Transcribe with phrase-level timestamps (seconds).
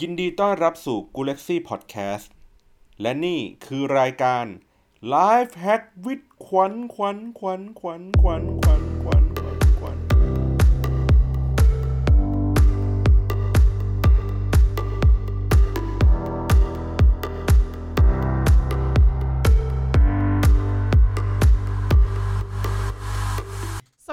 [0.00, 2.28] ยินดีต้อนรับสู่ g ู l a x y Podcast
[3.00, 4.44] และนี่คือรายการ
[5.14, 8.71] Life Hack with ขวัญขวัญขวัญขวัญขวัญขวัญขวัญ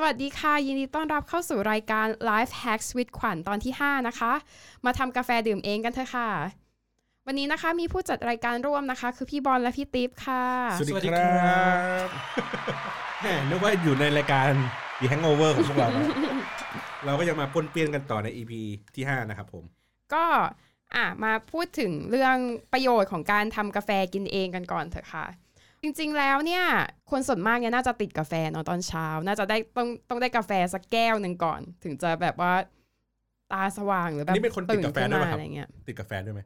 [0.09, 4.33] วัสดีค่ะ ยินดีต้อนรับเข้าสู่รายการ Life Hacks with ขวัญตอนที่ 5 นะคะ
[4.85, 6.29] มาทำกาแฟดื่มเองกันเถอะค่ะ
[7.27, 10.43] วันนี้นะคะมีผู้จัดรายการร่วมนะคะ คือพี่บอลและพี่ติ๊บค่ะ
[10.77, 11.69] สวัสดีครั
[12.05, 12.07] บ
[13.21, 14.49] แหมนึกว่าอยู่ในรายการ
[14.99, 16.05] The Hangover ของพวกเรานะ
[17.05, 18.53] เราก็ยังมาปนเปี้ยนกันต่อใน EP
[18.95, 19.63] ที่ 5 นะครับผม
[20.13, 20.25] ก็
[20.95, 22.37] อะมาพูดถึงเรื่อง
[22.73, 25.25] ประโยชน์ของการทำกาแฟกินเองกันก่อนเถอะค่ะ
[25.83, 26.63] จริงๆแล้วเนี่ย
[27.11, 32.53] คนส่วนมากเนี่ยน่าจะติดกาแฟเนอะตอนเช้า น่าจะได้ต้องต้องได้กาแฟสักแก้วหนึ่งก่อน ถึงจะแบบว่า
[33.51, 36.41] ตาสว่างหรือแบบนี่เป็นคนติดกาแฟขึ้นด้วยมาไหมครับอะไรเงี้ยติดกาแฟด้วยไหม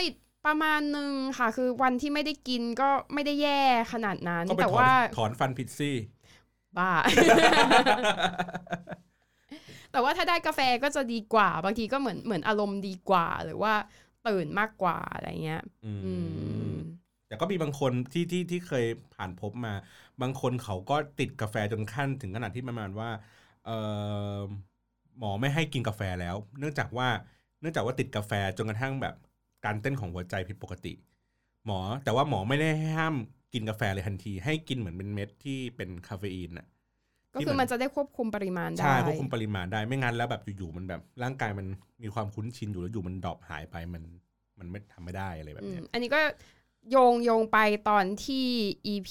[0.00, 0.12] ติด
[0.46, 3.60] ประมาณหนึ่งค่ะ คือวันที่ไม่ได้กินก็ไม่ได้แย่
[3.92, 5.96] ขนาดนั้นก็ไปแต่ถอนว่าถอนฟันพิซซี่
[6.78, 6.90] บ้า
[9.92, 13.72] แต่ว่าถ้าได้กาแฟก็จะดีกว่า บางทีก็เหมือนเหมือนอารมณ์ดีกว่า หรือว่า
[14.28, 16.14] ตื่นมากกว่าอะไรเงี้ย อืมอื
[16.68, 16.69] ม
[17.30, 19.74] แต่ก็มีบางคนที่ที่ที่เคยผ่านพบมา
[20.22, 23.10] บางคนเขาก็ติดกาแฟจนขั้นถึงขนาดที่ประมาณว่า
[23.66, 24.38] เออ
[25.18, 27.08] หมอไม่ให้กินกาแฟแล้ว เนื่องจากว่า
[27.60, 29.14] เนื่องจากว่าติดกาแฟจนกระทั่งแบบ
[29.64, 30.92] การเต้นของหัวใจผิดปกติ
[31.66, 33.14] หมอแต่ว่าหมอไม่ได้ห้าม
[33.52, 36.66] กินกาแฟเลยทันที ให้กินเหมือนเป็นเม็ดที่เป็นคาเฟอีนน่ะ
[37.34, 41.66] ก็คือมันจะได้ควบคุมปริมาณได้ใช่ควบคุมปริมาณได้ไม่งั้นแล้วแบบอยู่ๆมันแบบร่างกายมัน
[42.02, 44.02] มีความคุ้นชินอยู่แล้วอยู่มันดรอปหายไปมัน
[44.58, 46.20] มันไม่ทำไม่ได้อะไรแบบอืมเนี้ยอันนี้ก็
[46.90, 48.46] โยงโยงไปตอนที่
[48.86, 49.10] EP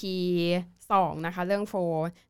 [0.90, 1.74] สองนะคะ เรื่องโฟ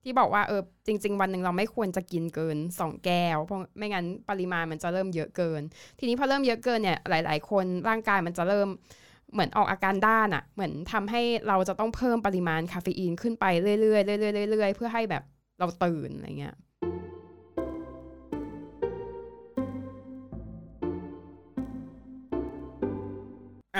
[0.02, 5.62] ที่บอกว่าเออจริง ๆ วันหนึ่งเราไม่ควรจะกินเกิน 2 แก้ว เพราะไม่งั้นปริมาณมันจะเริ่มเยอะเกิน
[5.98, 8.68] ทีนี้พอเริ่มเยอะเกินเนี่ยหลาย ๆ คนร่างกายมันจะเริ่ม
[9.33, 13.98] เหมือนออกอาการด้านอะ่ะ เหมือนทำให้เราจะต้องเพิ่มปริมาณคาเฟอีนขึ้นไปเรื่อยๆเรื่อ
[14.46, 15.22] ยๆเรื่อยๆเพื่อให้แบบ
[15.58, 16.55] เราตื่นอะไรเงี้ย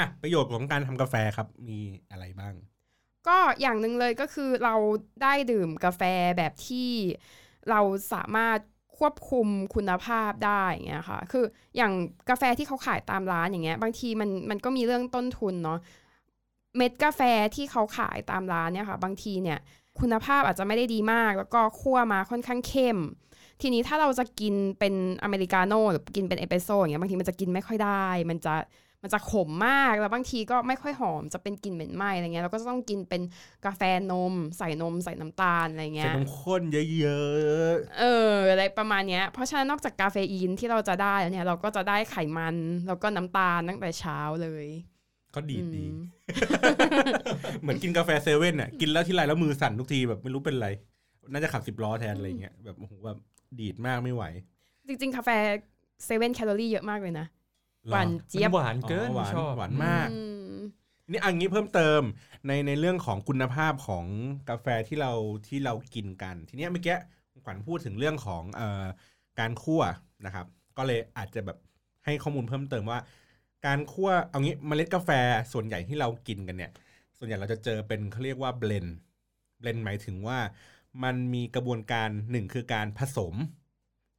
[0.00, 1.78] อะประโยชน์ของการทำกาแฟครับมี
[2.11, 2.55] อะไรบ้าง
[3.28, 4.75] ก็อย่างหนึ่งเลยก็คือเรา
[5.22, 6.03] ได้ดื่มกาแฟ
[6.38, 6.91] แบบที่
[7.71, 7.81] เรา
[8.12, 8.59] สามารถ
[8.99, 11.44] ควบคุมคุณภาพได้อย่างเงี้ยค่ะ คือ
[11.77, 11.93] อย่าง
[12.31, 15.78] กาแฟที่เขาขายตามร้านอย่างเงี้ย บางทีมันมันก็มีเรื่องต้นทุนเนาะ
[16.77, 17.21] เม็ดกาแฟ
[17.55, 19.59] ที่เขาขายตามร้านเนี่ยค่ะ บางทีเนี่ย
[20.00, 22.99] คุณภาพอาจจะไม่ได้ดีมาก แล้วก็คั่วมาค่อนข้างเข้ม
[23.60, 28.55] ทีนี้ถ้าเราจะกินเป็นอเมริกาโน่หรือกินเป็นเอสเปรสโซ่อย่างเงี้ย บางทีมันจะกินไม่ค่อยได้ มันจะ
[29.03, 33.22] มันจะขมมากแล้วบางทีก็ไม่ค่อยหอมจะเป็นกลิ่นเหม็นไหม้อะไรเงี้ยเราก็จะต้องกินเป็น
[33.66, 42.56] กาแฟนม ใส่นมใส่น้ำตาลอะไรเงี้ยใส่นมข้นเยอะเอออะไรประมาณเนี้ยเพราะฉะนั้นนอกจากกาเฟอีนที่เราจะได้แล้วเนี่ยเราก็จะได้ไขมัน
[42.87, 45.97] แล้วก็น้ำตาลตั้งแต่เช้าเลยๆก็ดีดดีอืม
[47.60, 50.69] เหมือนกินกาแฟเซเว่นอะ กินแล้วที่ไรแล้วมือสั่นทุกทีแบบไม่รู้เป็นไร
[51.33, 53.19] น่าจะขับสิบล้อแทนอะไรเงี้ยแบบโอ้โหแบบ
[53.60, 54.25] ดีดมากไม่ไหว
[54.89, 55.31] จริง ๆ กาแฟ
[56.05, 57.40] เซเว่นแคลอรี่เยอะมากเลยนะรอ
[57.88, 60.20] หวานเจี๊ยบมันหวานเกินอ๋อหวานชอบหวานมากอื
[60.54, 60.58] ม
[61.10, 62.00] นี่อันนี้เพิ่มเติม
[62.46, 64.06] ในในเรื่องของคุณภาพของ
[64.50, 65.12] กาแฟที่เรา
[65.48, 66.96] ที่เรากินกัน ทีเนี้ยเมื่อกี้
[67.44, 68.84] ขวัญพูดถึงเรื่องของเอ่อ
[69.41, 69.82] การคั่ว
[70.26, 70.46] นะครับ
[70.76, 71.58] ก็เลยอาจจะแบบ
[72.04, 72.98] ให้ข้อมูลเพิ่มเติมว่า
[73.66, 75.10] การคั่วเอางี้เมล็ดกาแฟ
[75.52, 76.72] ส่วนใหญ่ที่เรากินกันเนี่ย
[77.18, 78.87] ส่วนใหญ่เราจะเจอเป็นเขาเรียกว่า blend
[79.59, 80.38] blend หมายถึงว่า
[81.04, 83.34] มันมีกระบวนการหนึ่งคือการผสม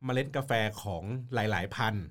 [0.06, 0.52] เมล็ดกาแฟ
[0.82, 2.06] ของหลาย ๆ พันธุ์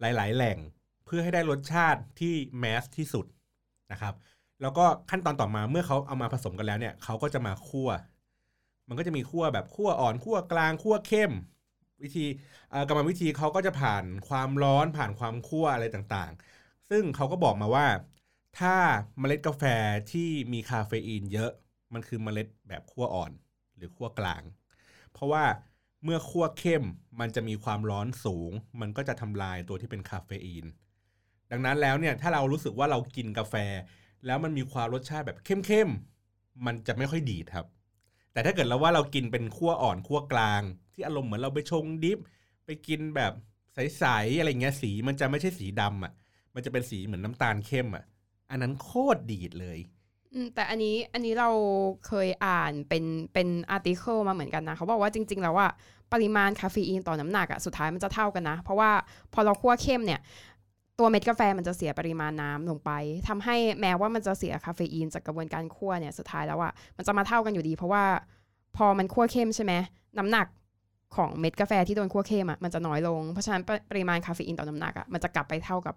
[0.00, 0.58] หลาย ๆ แหล่ง
[1.06, 3.26] เพื่อให้ได้รสชาติที่ mass ที่สุด
[3.92, 4.14] นะครับ
[4.62, 7.88] แล้วก็ขั้นตอนต่อมาเมื่อเขาเอามาผสมกันแล้วเนี่ยเขาก็จะมาคั่ว
[8.88, 11.32] มันก็จะมีคั่วแบบคั่วอ่อนคั่วกลางคั่วเข้ม
[12.02, 12.26] วิธี
[12.88, 17.86] กรรมวิธีเขาก็จะผ่านความร้อนผ่านความคั่วอะไรต่างๆ ซึ่งเขาก็บอกมาว่า
[18.58, 18.76] ถ้า
[19.18, 19.64] เมล็ดกาแฟ
[20.12, 21.50] ที่มีคาเฟอีนเยอะ
[21.94, 23.32] มันคือเมล็ดแบบคั่วอ่อน
[23.76, 24.42] หรือคั่วกลาง
[25.12, 25.44] เพราะว่า
[26.04, 26.84] เมื่อคั่วเข้ม
[27.20, 30.64] มันจะมีความร้อนสูง มันก็จะทำลายตัวที่เป็นคาเฟอีน
[31.50, 33.54] ดังนั้นแล้วเนี่ยถ้าเรารู้สึกว่าเรากินกาแฟ
[34.26, 37.66] แล้วมันมีความรสชาติแบบเข้มๆมันจะไม่ค่อยดีดครับ
[38.32, 40.62] แต่ถ้าเกิดเราว่าเรากินเป็นขั้วอ่อนขั้วกลาง
[40.94, 42.18] ที่อารมณ์เหมือนเราไปชงดิฟ
[42.66, 43.32] ไปกินแบบ
[43.74, 46.12] ใสๆอะไรเงี้ยสีมันจะไม่ใช่สีดำอะ
[46.54, 48.04] มันจะเป็นสีเหมือนน้ำตาลเข้มอะ
[48.50, 49.78] อันนั้นโคตรดีดเลย
[50.54, 51.50] แต่อันนี้อันนี้เรา
[52.06, 55.68] เคยอ่านเป็นเป็นอาร์ติเคิลมาเหมือนกันนะ เขาบอกว่าจริง ๆ แล้วว่า
[56.12, 58.90] ปริมาณคาเฟอีนต่อน้ำหนักอะสุดท้ายมันจะเท่ากันนะ เพราะว่า
[59.34, 60.20] พอเราคั่วเข้มเนี่ย
[60.98, 62.90] ตัวเม็ดกาแฟมันจะเสียปริมาณน้ำลงไป
[63.28, 68.04] ทำให้แม้ว่ามันจะเสียคาเฟอีนจากกระบวนการคั่วเนี่ยสุดท้ายแล้วอะมันจะมาเท่ากันอยู่ดี เพราะว่า
[68.76, 69.72] พอมันคั่วเข้มใช่ไหม
[70.18, 70.46] น้ำหนัก
[71.16, 75.94] ของเม็ดกาแฟที่โดนคั่วเข้มอะมันจะน้อยลง เพราะฉะนั้นปปริมาณคาเฟอีนต่อน้ำหนักอะมันจะกลับไปเท่ากับ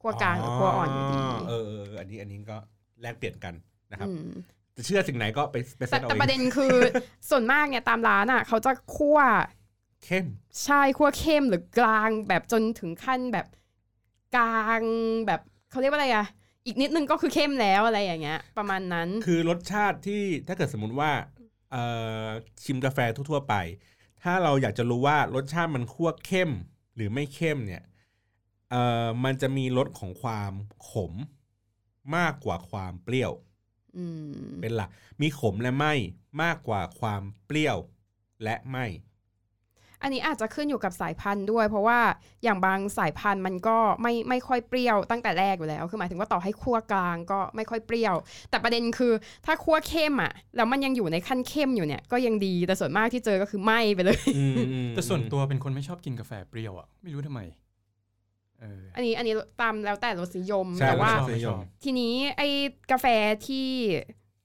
[0.00, 1.18] ขั้วกลางหรือขั้วอ่อนอยู่ดี
[1.48, 2.56] เออเออเอออันนี้อันนี้ก็
[3.02, 3.54] แลกเปลี่ยนกัน
[3.90, 4.30] นะครับอืม
[4.76, 6.74] จะเชื่อสิ่งไหนก็ไปไปเซแต่ตเอาแต่เอประเด็งนคือ
[7.30, 9.18] ส่วนมากเนี่ยตามร้านอะ เขาจะคั่ว
[10.04, 10.26] เข้ม
[10.64, 13.46] ใช่คั่วเข้มหรือกลางแบบจนถึงขั้นแบบ
[14.36, 14.82] กลาง
[15.26, 15.40] แบบ
[15.70, 16.26] เขาเรียกว่าอะไรอะ
[16.66, 21.10] อีกนิดนึงก็คือเข้มแล้วอะไรอย่างเงี้ย ประมาณนั้น คือรสชาติที่ถ้าเกิดสมมติว่า
[21.72, 21.84] เอ่
[22.24, 22.26] อ
[22.64, 22.98] ชิมกาแฟ
[23.30, 23.54] ทั่วๆไป
[24.22, 26.50] ถ้าเราอยากจะรู้ว่ารสชาติมันคั่วเข้ม
[26.94, 27.82] หรือไม่เข้มเนี่ย
[28.70, 30.52] เอ่อมันจะมีรสของความ
[30.90, 31.12] ขม
[32.16, 33.32] มากกว่าความเปรี้ยว
[33.96, 34.90] อืมเป็นหลัก
[35.20, 35.94] มีขมและไม่
[36.42, 37.78] มากกว่าความเปรี้ยว
[38.44, 38.86] และไม่
[40.02, 41.98] อันนี้อาจจะขึ้นอยู่กับสายพันธุ์ด้วย เพราะว่า
[42.44, 48.14] อย่างบางสายพันธุ์มันก็ไม่ไม่ค่อยเปรี้ยวตั้งแต่แรกอยู่แล้ว คือหมายถึงว่าต่อให้คั่วกลางก็ไม่ค่อยเปรี้ยว
[48.50, 49.12] แต่ประเด็นคือ
[49.46, 57.40] ถ้าคั่วเข้มอะแล้วมันยังอยู่ในขั้นเข้มอยู่เนี่ยก็ยังดีแต่ส่วนมากที่เจอก็คือไหม้ไปเลยอืมอืมแต่ส่วนตัวเป็นคนไม่ชอบกินกาแฟเปรี้ยวอะไม่รู้ทำไม
[58.60, 62.48] เอออันนี้อันนี้ตามแล้วแต่รสนิยมใช่แต่ว่ารสนิยมทีนี้ไอ้
[62.92, 63.06] กาแฟ
[63.46, 63.68] ที่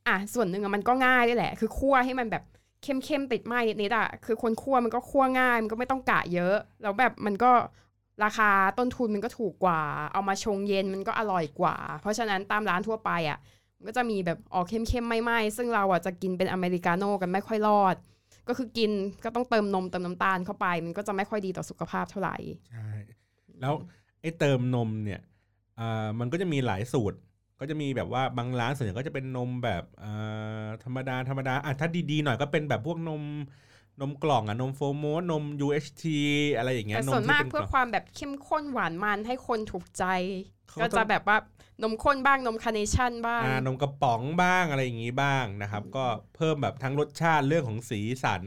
[0.07, 2.43] อะส่วนหนึ่งอะมันก็ง่ายด้วยแหละ คือคั่วให้มันแบบ
[2.83, 7.51] เข้มๆติดไหมนิดๆอะคือคนคั่วมันก็คั่วง่าย มันก็ไม่ต้องกะเยอะ แล้วแบบมันก็
[8.23, 8.49] ราคา
[8.79, 9.81] ต้นทุนมันก็ถูกกว่า
[10.13, 13.39] เอามาชงเย็นมันก็อร่อยกว่า เพราะฉะนั้นตามร้านทั่วไปอะ
[13.77, 17.95] มันก็จะมีแบบออกเข้มๆไม่ไหมซึ่งเราอะจะกินเป็นอเมริกาโน่กันไม่ค่อยรอด
[18.47, 18.91] ก็คือกิน
[19.23, 22.37] ก็ต้องเติมนมเติมน้ำตาลเข้าไป มันก็จะไม่ค่อยดีต่อสุขภาพเท่าไหร่
[22.69, 22.89] ใช่
[23.61, 23.73] แล้ว
[24.21, 25.21] ไอ้เติมนมเนี่ย
[25.79, 27.17] อ่ามันก็จะมีหลายสูตร
[27.59, 33.23] ก็จะมีแบบว่าบางร้านส่วนใหญ่ก็จะเป็นนมแบบอ่าธรรมดาธรรมดาอะถ้าดีๆหน่อยก็เป็นแบบพวกนม
[34.01, 36.03] นมกล่องอะนมโฟร์โมสนม UHT
[36.57, 40.03] อะไรอย่างเงี้ยแต่นส่มวนที่มากเป็นกเพื่อล่องความแบบเข้มข้นหวานมันให้คนถูกใจ
[40.69, 41.37] เขาก็ต้จะองแบบว่า
[41.83, 48.43] นมข้นบ้างนมคาร์เนชั่นบ้างอ่านมกระป๋องบ้างอะไรอย่างงี้บ้างนะครับ ก็เพิ่มแบบทั้งรสชาติเรื่องของสีสัน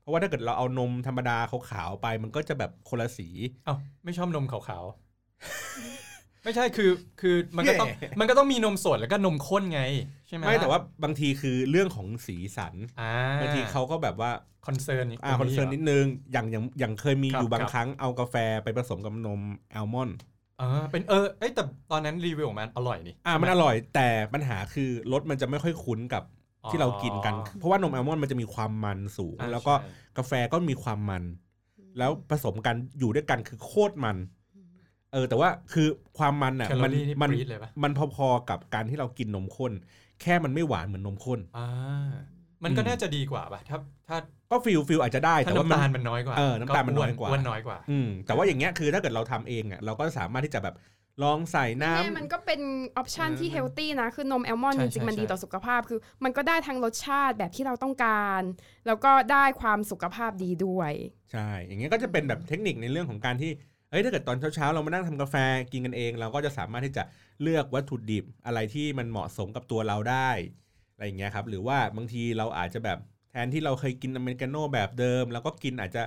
[0.00, 1.38] เพราะว่าถ้าเกิดเราเอานมธรรมดา
[1.70, 3.28] ขาวๆไป มันก็จะแบบคนละสี
[3.64, 3.74] เอ้า
[4.04, 6.11] ไม่ชอบนมขาวๆ
[6.44, 6.90] ไม่ใช่คือ
[7.20, 9.82] คือมันก็ต้องแย่มันก็ต้องมีนมสดแล้วก็นมข้นไง
[10.26, 14.30] ใช่ไหมไม่แต่ว่าบางทีคือเรื่องของสีสันอ่าบางทีเขาก็แบบว่า
[14.66, 19.40] concern อ่า concern นิดนึงอย่างอย่างอย่างเคยมีครับอยู่บางครับครั้งเอากาแฟไปผสมกับนม
[19.72, 20.16] แอลมอนด์
[20.60, 26.22] อ่าเป็นเออเอ้ยแต่ตอนนั้นรีวิวของมันอร่อยนี่อ่ามันอร่อยแต่ปัญหาคือรสมันจะไม่ค่อยคุ้นกับ
[26.70, 31.24] ที่เรากินกันอ๋อเพราะว่านมแอลมอนด์มันจะมีความมันสูงอ่าแล้วก็ใช่กาแฟก็มีความมัน
[31.98, 34.16] แล้วผสมกันอยู่ด้วยกันคือโคตรมัน
[35.12, 35.86] เออแต่ว่าคือ
[36.18, 39.72] ความมันอะแคลอรี่มันนี่มันปรี๊ดเลยปะมันพอๆกับการที่เรากินนมข้น
[40.22, 41.68] แค่มันไม่หวานเหมือนนมข้นอ่า
[42.64, 43.78] มันก็อืมน่าจะดีกว่าป่ะถ้า
[44.08, 44.16] ถ้า
[44.50, 50.74] ก็ feel feel อาจจะได้ถ้าแต่ว่าน้ำมันตาลมันน้อยกว่าเออน้ำตาลมันน้อยกว่าอ้วนน้อยกว่า อืมแต่ว่าอย่างเงี้ยคือถ้าเกิดเราทำเองอะเราก็สามารถที่จะแบบ
[51.22, 52.60] ลองใส่น้ำแม่มันก็เป็น
[52.96, 58.42] option เออที่ healthy นะ คือนมแอลมอนด์ใช่จริงๆ มันใช่ดีต่อสุขภาพ คือมันก็ได้ทั้งรสชาติแบบที่เราต้องการ
[58.86, 60.92] แล้วก็ได้ความสุขภาพดีด้วย
[61.32, 63.50] ใช่ อย่างเงี้ยก็จะเป็นแบบเทคนิคในเรื่องของการที่
[63.92, 65.36] เอ้ยถ้าเกิดตอนเช้าๆเรามานั่งทำกาแฟ
[65.72, 67.02] กินกันเอง เราก็จะสามารถที่จะ
[67.42, 70.30] เลือกวัตถุดิบอะไรที่มันเหมาะสมกับตัวเราได้
[70.94, 72.98] อะไรอย่างเงี้ยครับหรือว่าบางทีเราอาจจะแบบ
[73.30, 76.02] แทนที่เราเคยกินอเมริกาโน่แบบเดิม แล้วก็กินอาจจะ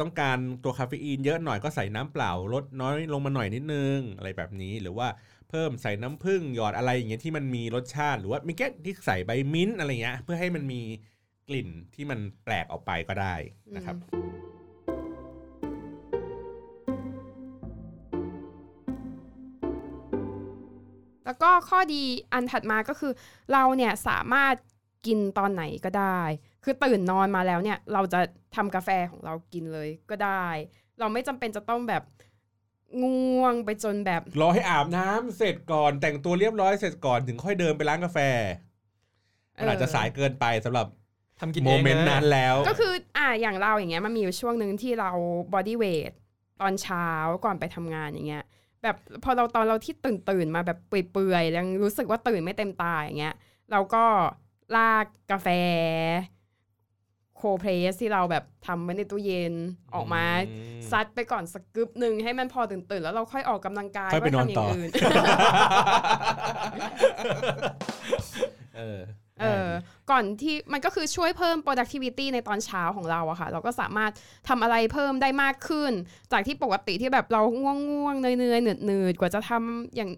[0.00, 5.08] ต้องการตัวคาเฟอีนเยอะหน่อยก็ใส่น้ำเปล่าลดน้อยลงมาหน่อยนิดนึงอะไรแบบนี้หรือว่า
[5.50, 10.80] เพิ่มใส่น้ำผึ้งหยอดอะไรอย่างเงี้ยที่มันมีรสชาติ หรือว่ามีแค่ที่ใส่ใบมิ้นท์อะไรเงี้ยเพื่อให้มันมี
[11.48, 13.34] กลิ่นที่มันแปลกออกไปก็ได้
[13.76, 13.96] นะครับ
[21.30, 23.12] แล้วก็ข้อดีอันถัดมาก็คือ
[23.52, 24.54] เราเนี่ยสามารถ
[25.06, 26.20] กินตอนไหนก็ได้
[26.64, 28.20] คือตื่นนอนมาแล้วเนี่ย เราจะ
[28.56, 30.46] ทำกาแฟของเรากินเลยก็ได้
[30.98, 32.02] เราไม่จำเป็นจะต้องแบบ
[33.02, 38.18] ง่วงไปจนแบบ รอให้อาบน้ำเสร็จก่อนแต่งตัวเรียบร้อยเสร็จก่อนถึงค่อยเดินไปร้านกาแฟ
[39.56, 40.86] มันอาจจะสายเกินไปสำหรับ
[41.40, 45.10] ทำกินโมเองเมนต์นั้นแล้ว ก็คืออ่าอย่างเราอย่างเงี้ยมันมีอยู่ช่วงหนึ่งที่เรา
[45.54, 46.12] บอดี้เวท
[46.60, 47.08] ตอนเช้า
[47.44, 48.44] ก่อนไปทำงานอย่างเงี้ย
[48.82, 53.34] แบบพอเราตอนเราที่ตื่นตื่นๆมาแบบเปื่อยๆยังรู้สึกว่าตื่นไม่เต็มตาอย่างเงี้ย
[53.72, 54.04] เราก็
[54.76, 55.48] ลากกาแฟ
[57.36, 59.54] โคเพรสที่เราแบบทำไว้ในตู้เย็น
[59.94, 64.90] ออกมาอืมซัดไปก่อนสักกึบหนึ่งให้มันพอตื่นตื่นๆแล้วเราค่อยออกกำลังกายค่อยไปนอนทำย่างต่ออื่น
[68.76, 68.98] เออ
[69.40, 69.68] เออ
[70.10, 74.12] ก่อนที่มันก็คือช่วยเพิ่ม productivity ในตอนเช้าของเราอะค่ะ เราก็สามารถ
[74.48, 75.92] ทำอะไรเพิ่มได้มากขึ้น
[76.32, 80.10] จากที่ปกติที่แบบเราง่วงง่วงๆเหนื่อยๆเหนื่อยๆกว่าจะทำอย่าง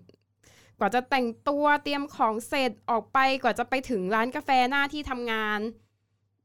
[0.79, 5.61] กว่าจะแต่งตัวเตรียมของเสร็จออกไปกว่าจะไปถึงร้านกาแฟหน้าที่ทำงาน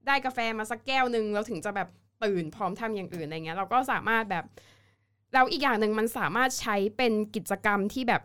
[0.07, 1.89] ได้กาแฟมาสักแก้วหนึ่งเราถึงจะแบบ
[2.23, 4.45] ตื่นพร้อมทำอย่างอื่นอะไรเงี้ย เราก็สามารถแบบ
[5.33, 8.21] แล้วอีกอย่างหนึ่งมันสามารถใช้เป็นกิจกรรมที่แบบ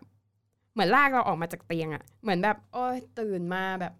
[0.73, 3.93] เหมือนลากเราออกมาจากเตียงอะเหมือนแบบโอ้ยตื่นมาแบบ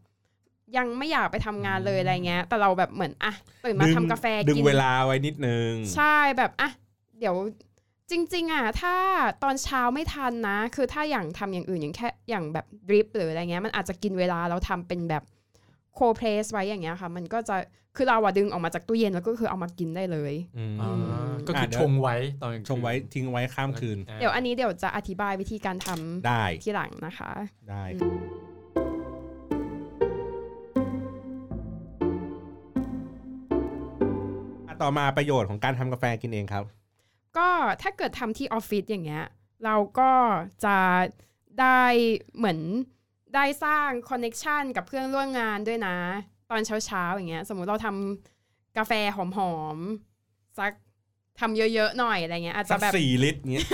[0.77, 3.33] ยังไม่อยากไปทำงานเลยอะไรเงี้ย แต่เราแบบเหมือนอะ
[3.65, 6.69] ตื่นมาดึงทำกาแฟดึงกินเวลาไว้นิดนึง ใช่แบบอะ
[7.19, 7.35] เดี๋ยว
[8.11, 8.95] จจริง ๆอะถ้า
[9.43, 15.23] ตอนเช้าไม่ทันนะ คือถ้าอย่างทำอย่างอื่นอย่างแค่อย่างแบบดริปหรืออะไรเงี้ยมันอาจจะกินเวลาเราทำเป็นแบบ
[15.95, 17.55] โคเพรสไว้อย่างเงี้ยค่ะ มันก็จะ
[17.95, 27.31] คือเราอะดึงออกมาจากตู้เย็นแล้วก็คือเอามากินได้เลยอืมอ่าอืมก็คืออะเดี๋ยวชงไว้ตอนกลาคืนชงไว้ทิ้งไว้ข้ามคืนอ่าเดี๋ยวอันนี้เดี๋ยวจะอธิบายวิธีการทำได้ทีหลังนะคะ
[27.69, 27.83] ได้
[34.81, 36.63] ต่อมาประโยชน์ของการทำกาแฟกินเองครับ
[37.37, 37.49] ก็
[37.81, 39.25] ถ้าเกิดทำที่ออฟฟิศอย่างเงี้ย
[39.65, 40.11] เราก็
[40.65, 40.77] จะ
[41.59, 41.81] ได้
[42.37, 42.59] เหมือน
[43.35, 45.97] ได้สร้างคอนเน็ชันกับเพื่อนร่วมงานด้วยนะ
[46.51, 49.17] ตอนเช้าๆอย่างเงี้ย สมมุติเราทำกาแฟห
[49.51, 50.71] อมๆสัก
[51.39, 53.67] ทำเยอะๆหน่อยอะไรเงี้ยอาจสัจะกแบบสี่ลิตรเงี้ย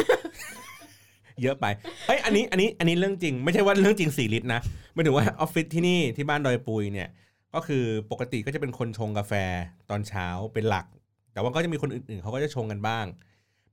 [1.41, 1.65] เยอะไป
[2.07, 4.61] เฮ้ย อันนี้ อันนี้ อันนี้เรื่องจริง ไม่ใช่ว่าเรื่องจริงสี่ลิตรนะ
[4.93, 7.09] หมายถึงว่าออฟฟิศที่นี่ที่บ้านดอยปุยเนี่ย
[7.55, 9.33] ก็คือปกติก็จะเป็นคนชงกาแฟ
[9.89, 10.85] ตอนเช้าเป็นหลัก
[11.33, 13.05] แต่ว่าก็จะมีคนอื่นๆเขาก็จะชงกันบ้าง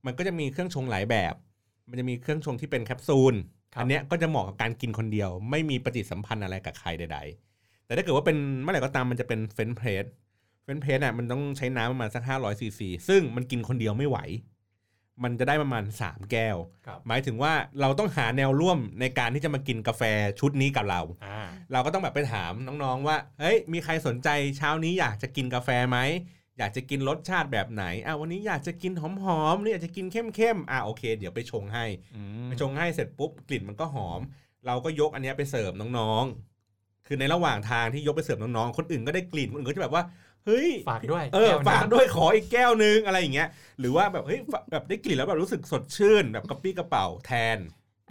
[0.05, 1.33] มันก็จะมีเครื่องชงหลายแบบ
[1.89, 3.35] มันจะมีเครื่องชงที่เป็นแคปซูล
[3.73, 7.19] ครับอันเนี้ยก็จะเหมาะกับการกินคนเดียว ไม่มีปฏิสัมพันธ์อะไรกับใครใด
[7.51, 10.05] ๆ แต่ถ้าเกิดว่าเป็นเมื่อไหร่ก็ตามมันจะเป็น French press
[10.63, 14.17] French press อะมันต้องใช้น้ำประมาณสักห้าร้อยซีซีซึ่งมันกินคนเดียวไม่ไหว
[15.23, 20.03] มันจะได้ประมาณสามแก้วครับหมายถึงว่าเราต้องหาแนวร่วมในการที่จะมากินกาแฟ
[20.39, 21.39] ชุดนี้กับเราอ่า
[21.71, 22.51] เราก็ต้องแบบไปถาม
[22.83, 25.97] น้องๆ ว่า เฮ้ย มีใครสนใจเช้านี้อยากจะกินกาแฟไหม
[26.57, 28.91] อยากจะกินรสชาติแบบไหน อะวันนี้อยากจะกิน
[29.23, 34.21] หอมๆนี่อยากจะกินเข้มๆ อะโอเค เดี๋ยวไปชงให้อืมไปชงให้เสร็จปุ๊บกลิ่นมันก็หอม
[34.65, 40.03] เราก็ยกอันเนี้ยไปเสิร์ฟน้องๆ คือในระหว่างทางที่ยกไปเสิร์ฟน้องๆ คนอื่นก็ได้กลิ่น คนอื่นก็จะแบบว่า
[40.47, 43.49] เฮ้ยฝากด้วยเออแก้วนะฝากด้วยขออีกแก้วนึงอะไรอย่างเงี้ย
[43.79, 44.39] หรือว่าแบบเฮ้ย
[44.71, 47.57] แบบได้กลิ่นแล้วแบบรู้สึกสดชื่นแบบกระปี้กระเป๋าแทน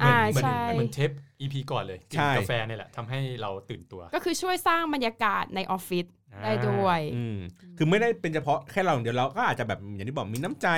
[0.03, 6.07] อ่าเหมือนใช่เหมือนเทป EP ก่อนเลยกินใช่กาแฟเนี่ยแหละทำให้เราตื่นตัว ก็คือช่วยสร้างบรรยากาศในออฟฟิศ
[6.45, 7.39] ได้ด้วยอืม
[7.77, 10.69] คือไม่ได้เป็นเฉพาะแค่เราอย่างเดียวเราก็อาจจะแบบอย่างที่บอกมีน้ำใจ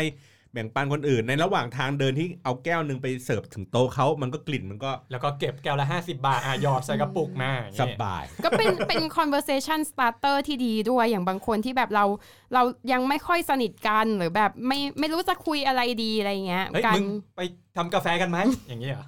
[0.52, 12.04] แบ่งปันคนอื่นในระหว่างทางเดินที่เอาแก้วหนึ่งไปเสิร์ฟถึงโต๊ะเขามันก็กลิ่นมันก็ แล้วก็เก็บแก้วละ 50 บาทอะหยอดใส่กระปุกมาอย่างสเงี้ยบาย ก็เป็นเป็น conversation starter ที่ดีด้วยอย่างบางคนที่แบบเรา
[12.54, 12.62] เรา
[12.92, 17.40] ยังไม่ค่อยสนิทกันหรือแบบไม่ไม่รู้จะคุยอะไรดีอะไรเงี้ยเฮ้ยการมึงไป
[17.76, 18.38] ทำกาแฟกันไหม
[18.68, 19.06] อย่างเงี้ยเหรอ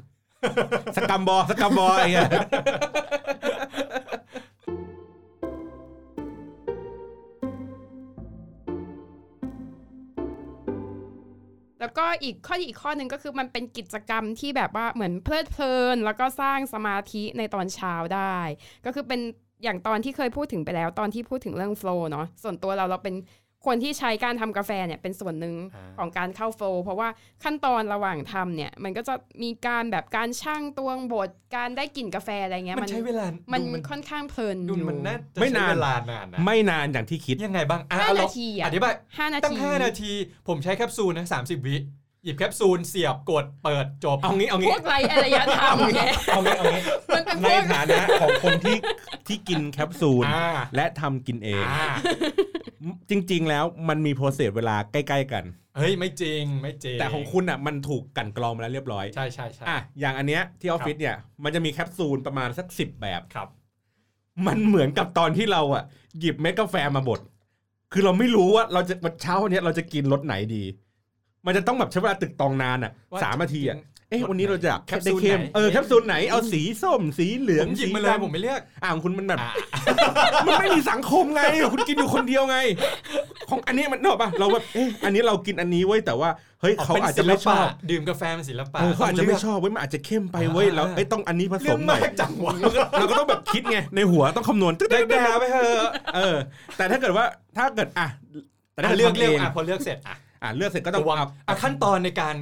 [0.97, 2.31] สกัมบอสกัมบอไอ้เงี้ย
[11.91, 18.37] แล้วก็อีกข้ออีกข้อหนึ่งก็คือมันเป็นกิจกรรมที่แบบว่าเหมือนเพลิดเพลิน แล้วก็สร้างสมาธิในตอนเช้าได้
[18.87, 19.21] ก็คือเป็น
[19.65, 23.15] อย่างตอนที่เคยพูดถึงไปแล้ว ตอนที่พูดถึงเรื่องโฟล์เนาะส่วนตัวเราเราเป็น
[23.67, 27.09] คนที่ใช้การทำกาแฟเนี่ยเป็นส่วนหนึ่งอ่าของการเข้าโฟล์เพราะว่า
[27.45, 40.13] ขั้นตอนระหว่างทำเนี่ย มันก็จะมีการแบบการช่างตวงบดการได้กลิ่นกาแฟอะไรเงี้ยมันใช้เวลา มันดูมันค่อนข้างเพลินดูอยู่มันน่าจะไม่ใช้นานเวลานานนะไม่นานอย่างที่คิดยังไงบ้างอะห้าเอาลนาองทีออะธิบายห้านาตั้งที5นาที
[40.49, 41.77] ผมใช้แคปซูลนะ30วิ
[42.25, 46.83] หยิบแคปซูลเสียบกดเปิดจบเอางี้เอาพงี้วกไรอารยธรรมไงเอางี้เอางี้
[47.15, 48.77] มันเป็นพในฐานะของคนที่
[49.27, 51.89] ที่กินแคปซูลอ่าและทำกินเองอ่า
[53.11, 55.45] จริง ๆ แล้วมันมี process เวลาใกล้ ๆ กัน
[55.77, 63.49] เฮ้ยไม่จริงไม่จริงแต่ของคุณอะมันถูกกลั่นกรองมาแล้วเรียบร้อยใช่ใช่ใช่อะอย่างอันเนี้ยที่ออฟฟิศเนี่ยมันจะมีแคปซูลประมาณสักสิบแบบครับ
[64.47, 65.85] มันเหมือนกับตอนที่เราอะ
[66.21, 67.21] หยิบเม็ดกาแฟมาบด
[67.93, 70.65] คือเราไม่รู้ว่าเราจะวันเช้าวันเนี้ยเราจะกินรสไหนดี
[71.47, 79.53] มันจะต้องแบบใช้เวลาตึกตองนานอะว่าสามนาทีอะจะกิน เอ๊ะวันนี้เราจะแคปซูลได้เข้มไหนเออแคปซูลไหนเอาสีส้มสีเหลืองผมหยิบสีมาเลยดำผมไม่เลือกอะของคุณมันแบบอะ
[80.47, 82.57] มันไม่มีสังคมไงคุณกินอยู่คนเดียวไง
[83.51, 96.37] ของอันนี้มันเนกอะป่ะเราแบบเอ๊ะอันนี้เรากินอันนี้ไว้ยแต่ว่าเฮ้ยเขาอาจจะไม่ชอบดื่มกาแฟเป็นศิลปะเออเขาอาจจะไม่ชต้งอบเว้ยมันอาจจะเข้มไปเว้ยอ่าแล้วเอ้ยต้องอันนี้ผสเลือกมหน่มาอยกจังวะเราก็เราก็ต้องแบบคิดไงในหัวต้องคำนวณตึ๊ดได้ๆๆแก่ไปเถอะเออ
[96.77, 97.25] แต่ถ้าเกิดว่า
[97.57, 98.07] ถ้าเกิดอะ
[98.73, 102.37] แต่ถ้าอะเกิดเลือกทำเลือกเองอะพอเลือกเสร็จอะอะเลือกเสร็จก็ต้องระวังเอาอะขั้นตอนในการ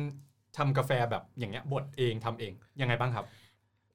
[0.58, 3.26] ทำกาแฟแบบอย่างเงี้ยบดเองทำเองยังไงบ้างครับ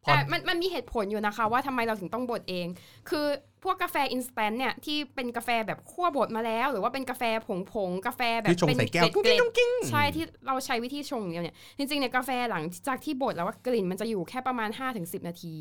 [0.04, 2.68] พอแต่มันมันมีเหตุผลอยู่นะคะ ว่าทำไมเราถึงต้องบดเอง
[3.10, 3.26] คือ
[3.64, 9.26] พวกกาแฟ instant เนี่ยที่เป็นกาแฟแบบคั่วบดมาแล้ว หรือว่าเป็นกาแฟผงผงๆกาแฟแบบที่ชงเป็นใส่แก้วเกล็ดกุ้ง
[9.58, 15.56] กิ้งๆใช่ที่เราใช้วิธีชงอย่างเดียวเนี่ยจริงๆเนี่ยกาแฟหลังจากที่บดแล้วว่ากลิ่นมันจะอยู่แค่ประมาณ 5-10 นาที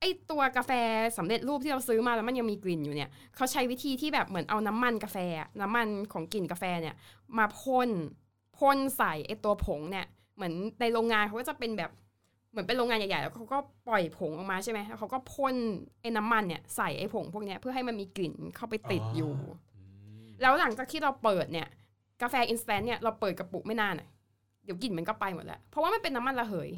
[0.00, 0.72] ไอตัวกาแฟ
[1.18, 6.94] สำเร็จรูปที่เราซื้อมาแล้วมันยังมีกลิ่นอยู่เนี่ยเขาใช้วิธีที่แบบเหมือนเอาน้ำมันกาแฟอะน้ำมันของกลิ่นกาแฟเนี่ย
[7.38, 7.90] มาพ่น
[8.58, 10.06] พ่นใส่ไอตัวผงเนี่ย
[10.36, 11.90] เหมือนในโรงงานเขาก็จะเป็นแบบ
[12.50, 13.58] เหมือนเป็นโรงงานใหญ่ๆแล้วเขาก็
[13.88, 15.56] ปล่อยผงออกมาใช่ไหมแล้วเขาก็พ่น
[16.00, 19.32] ไอ้น้ำมันเนี่ยใส่ไอ้ผงพวกเนี้ยเพื่อให้มันมีกลิ่นเข้าไปติดอยู่
[20.42, 21.68] แล้วหลังจากที่เราเปิดเนี่ย
[22.22, 24.08] กาแฟ instant เนี่ยเราเปิดกระปุกไม่นานอะ
[24.64, 26.70] เดี๋ยวกลิ่นมันก็ไปหมดแล้ว เพราะว่ามันเป็นน้ำมันระเหย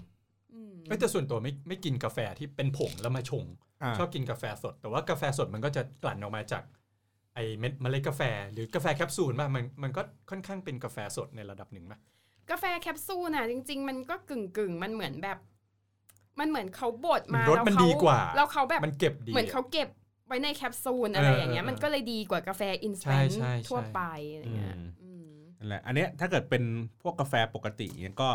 [0.53, 3.45] อืมเอ้ยแต่ส่วนตัวไม่ไม่กินกาแฟที่เป็นผงแล้วมาชง
[3.83, 6.63] อะชอบกินกาแฟสด แต่ว่ากาแฟสดมันก็จะกลั่นออกมาจาก
[7.37, 11.99] ไอเม็ดเมล็ดกาแฟ หรือกาแฟแคปซูลป่ะมันมันก็ค่อนข้างเป็นกาแฟสดในระดับหนึ่งป่ะ
[12.51, 15.39] กาแฟแคปซูลน่ะจริง ๆ มันก็กึ่งกึ่งๆมันเหมือนแบบ
[16.41, 19.89] มันเหมือนเขาบดมารสแล้วมันเขาดีกว่าแล้วเขาแบบมันเก็บดีเหมือนเขาเก็บ
[20.27, 24.01] ไว้ในแคปซูลอะไรอย่างเงี้ยเออมันก็เลยดีกว่ากาแฟ instant ใช่ใช่ทั่วใช่ไป
[24.33, 25.29] อะไรเงี้ยอืมอืม
[25.59, 26.63] นั่นแหละอันเนี้ยถ้าเกิดเป็น
[27.03, 28.29] พวกกาแฟปกติเนี่ยก็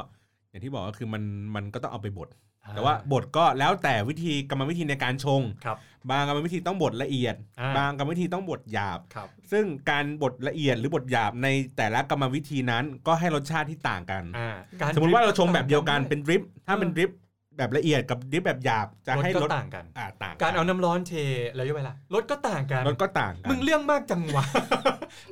[0.49, 1.23] อย่างที่บอกก็คือมัน
[1.55, 2.29] มันก็ต้องเอาไปบด
[2.69, 5.77] แต่ว่าบดก็แล้วแต่วิธีกรรมวิธีในการชงครับ
[6.09, 14.49] บางกรรมวิธีต้องบดละเอียดอ่าบางกรรมวิธีต้องบดหยาบครับซึ่งการบดละเอียดหรือบดหยาบในแต่ละกรรมวิธีนั้นก็ให้รสชาติที่ต่างกันอ่า
[14.95, 17.11] สมมติว่าเราชงแบบเดียวกันต่างเป็นดริปถ้าเป็นดริป
[17.57, 21.13] แบบละเอียดกับดริปแบบหยาบจะให้รรสสก็ต่างกันอ่าต่างการเอาน้ำร้อนเท
[21.59, 24.43] ระยะเวลารสก็ต่างกันรสก็ต่างกันมึงเรื่องมากจังวะ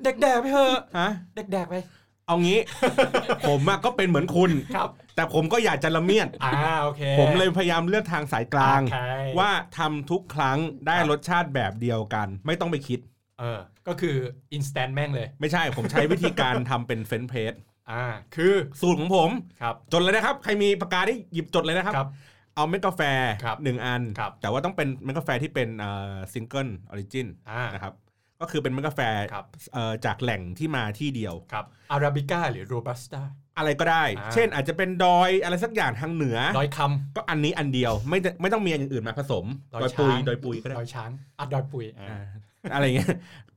[0.04, 1.76] เด็กแดกไปเถอะฮะเด็กแดกไป
[2.30, 2.60] เอางี้
[3.48, 8.98] ผมอะก็เป็นเหมือนคุณครับ แต่ผมก็อยากจะละเมียด อ่าโอเค ผมเลยพยายามเลือกทางสายกลาง โอเค
[9.40, 13.00] ว่าทำทุกครั้งได้ครับรสชาติแบบเดียวกัน ไม่ต้องไปคิด
[13.40, 14.16] เออก็คือ
[14.56, 17.54] instant แม่งเลย ไม่ใช่ผมใช้วิธีการทำเป็นเฟนเพส
[17.92, 18.06] อ่า
[18.36, 19.30] คือสูตรของผม
[19.62, 22.10] ครับ จดเลยนะครับ ใครมีปากกาได้หยิบจดเลยนะครับ ครับ
[22.56, 23.02] เอาเม็ดกาแฟ
[23.44, 25.70] ครับหนึ่งอัน ครับแต่ว่าต้องเป็นเม็ดกาแฟที่เป็น
[26.34, 27.94] single origin อ่านะครับ
[28.42, 29.02] ก็คือเป็นเม็ดกาแฟ
[29.34, 33.22] ครับเอ่อจากแหล่งที่มาที่เดียวครับอาราบิก้าหรือโรบัสต้า
[33.58, 36.80] อะไรก็ได้อ่าเช่น อาจจะเป็นดอยอะไรสักอย่างทางเหนือดอยค
[37.16, 42.26] ก็อันนี้อันเดียว ไม่ได้ไม่ต้องมีอันอื่นมาผสมดอยดอยปุยช้างดอยปุยก็ำได้ดอยช้างอะดอยปุยอ่าอ่า
[42.74, 43.10] อะไรเงี้ย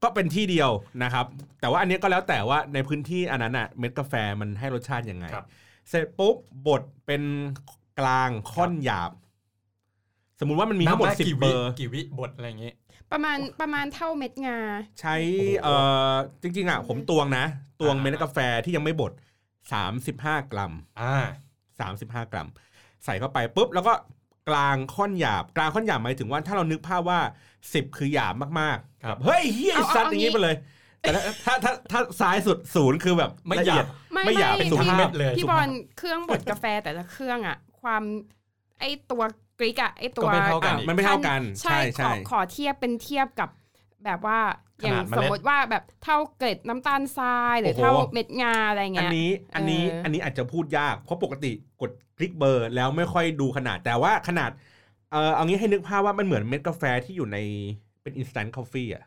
[0.02, 0.70] ก็เป็นที่เดียว
[1.02, 1.26] นะครับ
[1.60, 5.46] แต่ว่าอันเนี้ยก็แล้วแต่ว่าในพื้นที่อันนั้นอะเม็ดกาแฟมันให้รสชาติยังไงครับ
[5.88, 6.36] เสร็จปุ๊บ
[6.66, 7.22] บดเป็น
[8.00, 9.10] กลางค่อนหยาบ
[10.40, 12.72] สมมุติว่ามันมีทั้งหมดน้ำสิบกี่เบวิอร์กี่วิบทอะไรอย่างงี้
[13.12, 14.58] ประมาณประมาณเท่าเม็ดงา
[15.00, 15.75] ใช้โอ้โหเอ่
[16.11, 17.44] อจริงๆอะผมตวงนะ
[17.80, 19.12] ตวงอ่าเม็ดกาแฟที่ยังไม่บด
[19.82, 21.14] 35 กรัม อ่า
[21.78, 22.49] 35กรัม
[23.04, 23.92] ใส่เข้าไปปุ๊บแล้วก็
[24.49, 27.20] กลางค่อนหยาบ กลางค่อนหยาบหมายถึงว่าถ้าเรานึกภาพว่า
[27.62, 30.56] 10คือหยาบมากๆครับเฮ้ยเฮียไอ้เอาเอาสัตว์เอาอย่างนี้งี้ไปเลย
[31.00, 35.68] แต่ถ้าถ้าถ้าถ้าซ้ายสุดศูนย์คือแบบไม่ละหยาบเอียดไม่ไม่หยาบไม่สุพี่ภาพเลยพี่สุบภาอพล
[35.99, 38.02] เครื่องบดกาแฟแต่ละเครื่องอะ ความ
[38.80, 39.22] ไอตัว
[39.62, 43.48] กริกอะไอตัวก็ไม่เท่ากันอะมันไม่เท่ากัน ใช่ใช่ขอใช่ขอเทียบเป็นเทียบกับ
[44.05, 44.38] แบบว่า
[44.83, 54.51] อย่างขนาดเมล็ดสมมติว่าแบบเท่าเกล็ดน้ำตาลทรายหรือโอ้โหเท่าเม็ดงาอะไรอันเงี้ยนี้อันนี้เอออัอันนี้อาจจะพูดยาก เพราะปกติกดคลิกเบอร์แล้วไม่ค่อยดูขนาดแต่ว่าขนาด
[55.12, 57.38] เออเอางี้ให้นึกภาพว่ามันเหมือนเม็ดกาแฟที่อยู่ใน
[58.03, 59.05] เป็น instant coffee อะ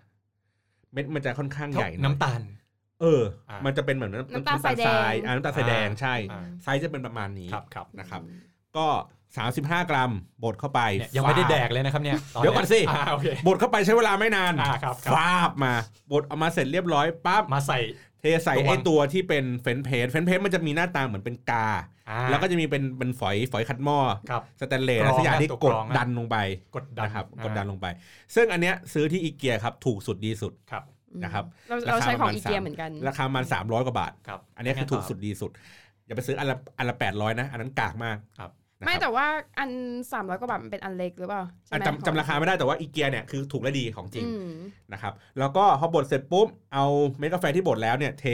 [0.93, 2.41] เม็ดมันจะค่อนข้างใหญ่หอยน้ำตาล
[3.01, 8.21] เอออ่ามัมันจะเป็นเหมือนน้ำตาลทรายแดงอ่าน้ำตาลทรายแดงอ่าใช่อ่าไซส์จะเป็นประมาณนี้ครับครับนะครับ
[8.77, 8.87] ก็
[9.43, 10.11] 35 กรัม
[10.43, 15.73] บดเข้าไปเนี่ยยังไม่ได้ฟาแดกเลยนะครับเนี่ยตเดี๋ยวก่อนสิอ่าโอเคบดเข้าไปใช้เวลาไม่นานอ่าครับครับฟาบมา
[16.11, 17.79] บดเอามาเสร็จเรียบร้อยปั๊บมาใส่
[18.19, 21.67] เทใส่ตวงไอ้ตัวที่เป็นเฟนเพสเฟนเพสมันจะมีหน้าตาเหมือนเป็นกา
[22.09, 26.37] อ่าแล้วก็จะมีเป็นเป็นฝอยฝอยขัดหม้อครับสแตนเลสกรองสักอย่างที่ตัวกกดรองอะดันลงไป
[26.75, 27.85] กดดันนะครับอ่ากดดันลงไป
[28.35, 30.83] ซึ่งอันเนี้ยซื้อที่อีเกียครับถูกสุดดีสุดครับ
[31.23, 35.51] นะครับเราราคาเราใช้ของประมาณอีเกียสามเหมือนกัน ราคามันสามร้อยกว่าบาทครับอันเนี้ยคือถูกสุดดีสุด
[36.05, 38.51] อย่าไปซื้ออันละอันละแปดร้อยนะ อันนั้นกากมากครับนะครับ
[38.83, 39.25] ไม่แต่ว่า
[39.59, 39.69] อัน
[40.11, 44.49] สามร้อยกว่าบาทมันเป็นอันเล็กหรือเปล่าใช่อะไหมจำจำราคาไม่ได้แต่ว่าอีเกียเนี่ยคือถูกและดีของจริงอืม
[44.93, 46.85] นะครับ แล้วก็พอบดเสร็จปุ๊บ เอา
[47.19, 48.25] เม็ดกาแฟที่บดแล้วเนี่ยเท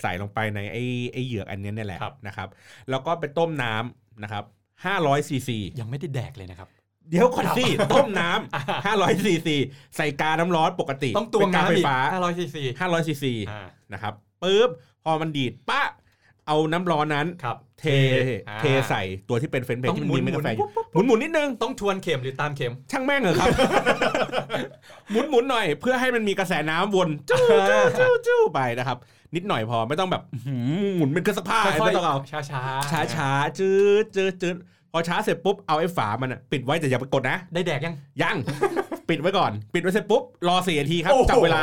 [0.00, 0.82] ใส่ลงไปในไอ้
[1.12, 2.48] ไอ้เหยือกอันเนี้ยเนี่ยแหละครับนะครับ
[2.90, 4.44] แล้วก็ไปต้มน้ำนะครับ
[4.86, 6.68] 500ซีซียังไม่ได้แดกเลยนะครับ
[7.10, 9.56] เดี๋ยวก่อนสิต้มน้ำ500ซีซี
[9.96, 14.70] ใส่กาน้ำร้อนปกติ ต้องตวงเป็นกาน้ำไฟอีกฟ้า500ซีซี500ซีซีอ่านะครับปุ๊บ
[15.04, 15.82] พอมันดีดปะ
[16.46, 17.84] เอาน้ำร้อนนั้นครับเท
[18.48, 20.48] อ่าเทใส่ตัวที่เป็น French press ต้องที่มันมีเม็ดกาแฟ
[20.92, 23.48] หมุนหมุนหมุนๆนิดนึงต้องทวนเข็มหรือตามเข็ม ช่างแม่งเหรอะครับ
[25.10, 28.98] หมุนหมุนๆหน่อย เพื่อให้มันมีกระแสน้ำวนจู้จู้จู้จู้ไปนะครับ
[29.34, 33.70] นิดหน่อยพอไม่ต้องแบบอื้อหือหมุนเป็นเครื่องซักผ้าค่อยไม่ต้องเอาๆช้าช้าช้าช้าๆจื
[34.02, 34.56] ดจืดจืด
[34.92, 38.36] พอช้าเสร็จปุ๊บเอาไอ้ฝามันอะปิดไว้แต่อย่าไปกดนะ ได้แดกยังยัง
[39.08, 41.62] ปิดไว้ก่อน ปิดไว้เสร็จปุ๊บรอสี่นาทีครับโอ้โหจับเวลา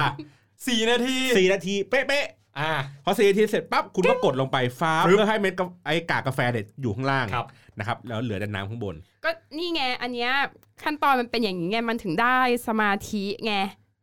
[0.68, 2.26] สี่นาทีสี่นาทีเป๊ะ
[2.60, 7.48] อ่าๆพอสี่นาทีเสร็จปั๊บคุณก็กดลงไปฟ้าปึ๊บเพื่อให้เม็ดกาไอ้กากกาแฟเนี่ยอยู่ข้างล่างครับ
[7.80, 10.32] นะครับ แล้วเหลือแต่น้ำข้างบน ก็นี่ไง อันเนี้ย
[10.84, 12.38] ขั้นตอนมันเป็นอย่างนี้ไงมันถึงได้
[12.68, 13.54] สมาธิไง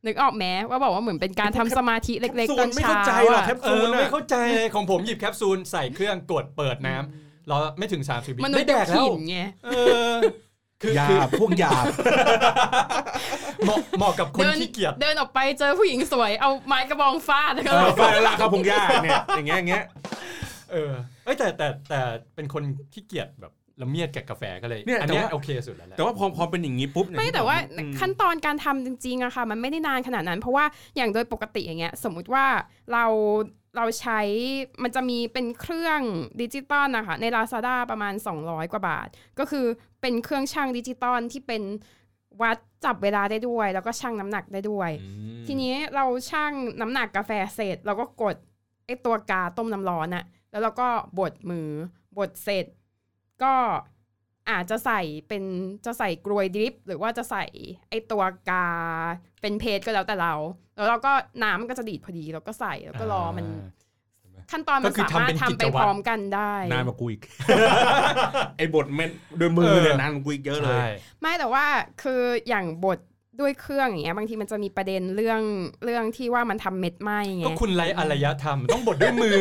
[0.06, 9.70] นึกออกไหมว่าบอกว่าเหมือนเป็นการทำสมาธิเล็กๆตอนไม่เช้าเข้าใจหรอกอะแคปเอซูอลไม่อะเข้าใจเลยของผมหยิบแคปซูลใส่เครื่องกดเปิดน้ำรอไม่ถึง30วิมนุษได้ย์แดกแล้วผินไงเอ
[10.10, 10.12] อ
[10.82, 11.84] คือหยาคือบพวกหยาบ
[13.64, 19.84] เหมาะเหมาะกับคนเดินขี้เกียจเดินออกไปเจอผู้หญิงสวยเอาไม้กระบองฟาดแล้วก็เออฟาดลากเข้าพงหญ้าเนี่ยอย่างเงี้ยอย่างเงี้ย
[20.72, 20.92] เออ
[21.24, 22.00] เอ้ยแต่แต่แต่
[22.34, 22.62] เป็นคน
[22.92, 30.64] ขี้เกียจแบบละเมียดกับกาแฟก็เลยเนี่ยอันแต่เนี้ยว่าโอเคสุดแล้วแหละแต่ว่าพอพอเป็นอย่างนี้ปุ๊บเนี่ยไม่แต่ว่าอืมขั้นตอนการทำจริงๆอะค่ะ มันไม่ได้นานขนาดนั้น เพราะว่า
[30.96, 32.44] อย่างโดยปกติอย่างเงี้ย สมมุติว่า
[32.92, 33.04] เรา
[33.76, 34.20] เราใช้
[34.82, 36.00] มันจะมีเป็นเครื่อง
[36.40, 39.66] ดิจิตอลนะคะใน Lazada ประมาณ 200 กว่าบาท ก็คือ
[40.00, 41.62] เป็นเครื่องชั่งดิจิตอลที่เป็น
[42.42, 48.36] วัดจับเวลาได้ด้วย แล้วก็ชั่งน้ำหนักได้ด้วยอืมทีนี้เราชั่งน้ำหนักกาแฟเสร็จเราก็กด
[48.86, 51.68] ไอตัวกาต้มน้ำร้อนอะแล้วเราก็บดมือ
[52.18, 52.66] บดเสร็จ
[53.42, 53.54] ก็
[54.50, 55.44] อาจจะใส่เป็น
[55.84, 57.44] จะใส่กรวย drip หรือว่าจะใส่
[57.90, 58.66] ไอตัวกา
[59.40, 60.34] เป็นเพจก็แล้วแต่เรา
[60.80, 61.12] แล้วเราก็
[61.42, 63.46] น้ำมันก็จะดีดพอดีเราก็ใส่แล้วก็รอมัน
[64.52, 67.22] ขั้นตอนก็มันคือสามารถทำเป็นทำกิไปจวัตรพร้อมกันได้นานมากูอีก
[68.58, 70.86] ไอ้บทเม็ดโดวยมือเนี่ยนานกว่ากูอีกเยอะเลยใช่
[71.20, 71.64] ไม่แต่ว่า
[72.02, 72.98] คืออย่างบด
[73.40, 75.40] ด้วยเครื่องอย่างเงี้ยบางทีมันจะมีประเด็นเรื่อง
[75.84, 79.38] เรื่องที่ว่ามันทำเม็ดไหมไงก็คุณไรอารยธรรมต้องบดด้วยมือ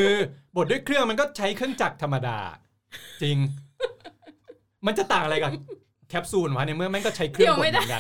[0.58, 2.38] บดด้วยเครื่องมันก็ใช้เครื่องจักรธรรมดา
[3.22, 3.38] จริง
[4.86, 5.52] มันจะต่างอะไรกับ
[6.10, 8.00] แคปซูลวะในเมื่อแม่งก็ใช้เครื่องบดเหมือนกัน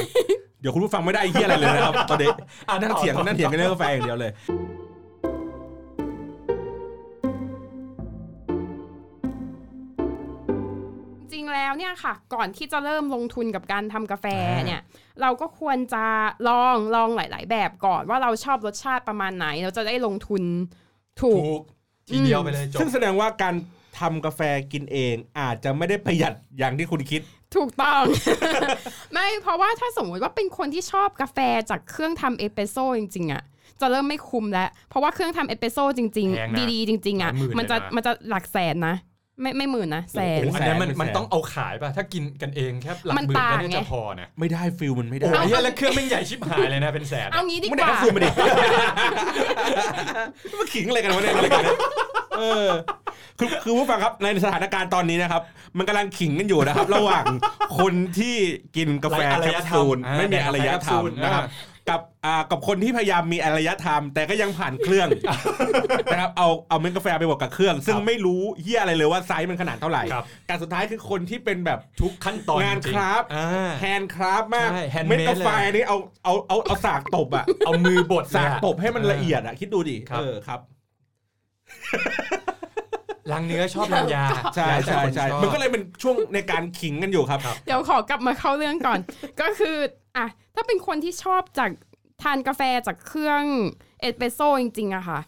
[0.61, 2.29] เดี๋ยวคุณผู้ฟังไม่ได้ไอ้เหี้ยอะไรเลยนะครับตอนนี้
[2.69, 4.31] อะนั่งเถียงนั่งเถียงกันเรื่องกาแฟอย่างเดียวเลย
[11.31, 14.25] จริงๆแล้วเนี่ยค่ะ ก่อนที่จะเริ่มลงทุนกับการทำกาแฟ
[14.65, 14.81] เนี่ย
[15.21, 16.05] เราก็ควรจะ
[16.47, 20.43] ลองลองหลาย ๆ แบบก่อนว่าเราชอบรสชาติประมาณไหน เราจะได้ลงทุน
[21.21, 21.61] ถูกถูก
[22.09, 23.55] ทีเดียวไปเลยจบซึ่งแสดงว่าการ
[23.99, 24.41] ทำกาแฟ
[24.73, 27.21] กินเองอาจจะไม่ได้ประหยัดอย่างที่คุณคิด
[27.55, 28.03] ถูกต้อง
[29.13, 31.38] ไม่เพราะว่าถ้าสมมติว่าเป็นคนที่ชอบกาแฟ
[31.69, 33.43] จากเครื่องทำเอสเปรสโซ่จริงๆอะ
[33.81, 38.95] จะเริ่มไม่คุ้มแล้ว เพราะว่าเครื่องทำเอสเปรสโซ่จริงแพงนะๆดีๆ จริง ๆอะหลายหมื่นมันจะเลยนะมันจะหลักแสนนะ
[39.41, 48.30] ไม่ไม่หมื่นนะแสนโอ้โหอันนั้นมันเป็นแสนมันต้องเอาขายป่ะ ถ้ากินกันเองแค่หลักมันหมื่นต่างก็น่าจะไงพอนะไม่ได้ feel มันไม่ได้โอ้ยแล้วเครื่องแม่งใหญ่ชิบหายเลยนะเป็นแสนเอางี้ดีไม่กได้ว่าแคปซูลมาดิ
[50.60, 51.78] มาขิงอะไรกันวะเนี่ยอะไรกันเนี่ย
[52.39, 52.69] เออ
[53.39, 55.41] คือคือผู้ฟังครับในสถานการณ์ตอนนี้นะครับ
[55.78, 57.25] มันกำลังขิงกันอยู่นะครับ ระหว่าง
[57.80, 58.36] คนที่
[58.75, 61.43] กินกาแฟไร้อารแคยปธรรมซูลอ่าไม่มีแดกอารยธรรมแคปซูลนะครับ
[61.89, 65.07] กับอ่ากับคนที่พยายามมีอารยธรรม แต่ก็ยังผ่านเครื่อง
[66.11, 80.59] นะครับเอาเอาเม็ดกาแฟไปบวกกับเครื่อง ซึ่งไม่รู้เฮียอะไรเลยว่าไซส์มันขนาดเท่าไหร่ครับการสุดท้ายคือคนที่เป็นแบบทุกขั้นตอนงานจริคราฟต์อ่า handcraft มากใช่ handmade เม็ดกาแฟนี่เอาเอาเอาเอาสากตบอะเอามือบดสากเลยอะ ตบให้มันละเอียดอะคิดดูดิครับ เออครับ
[83.31, 88.99] ล้างเนื้อชอบล้างยาใช่ใช่ใช่แล้วแต่คนชอบมันก็เลยเป็นช่วงในการขิงกันอยู่ครับ เดี๋ยวขอกลับมาเข้าเรื่องก่อน
[89.41, 89.77] ก็คือ
[90.17, 91.71] อะถ้าเป็นคนที่ชอบจาก
[92.23, 93.43] ทานกาแฟจากเครื่อง
[94.01, 95.19] เอสเปรสโซ่จริงๆอะค่ะ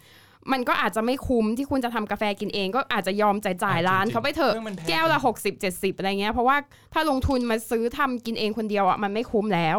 [0.52, 6.58] มันก็อาจจะไม่คุ้มที่คุณจะทำกาแฟกินเอง ก็อาจจะยอมจ่ายจ่ายอะร้านจริงๆเขาไปเถอะเครื่องมันแพงแก้วละ 60 70 อะไรเงี้ยเพราะว่า
[6.94, 9.78] ถ้าลงทุนมาซื้อทำกินเองคนเดียวอะมันไม่คุ้มแล้ว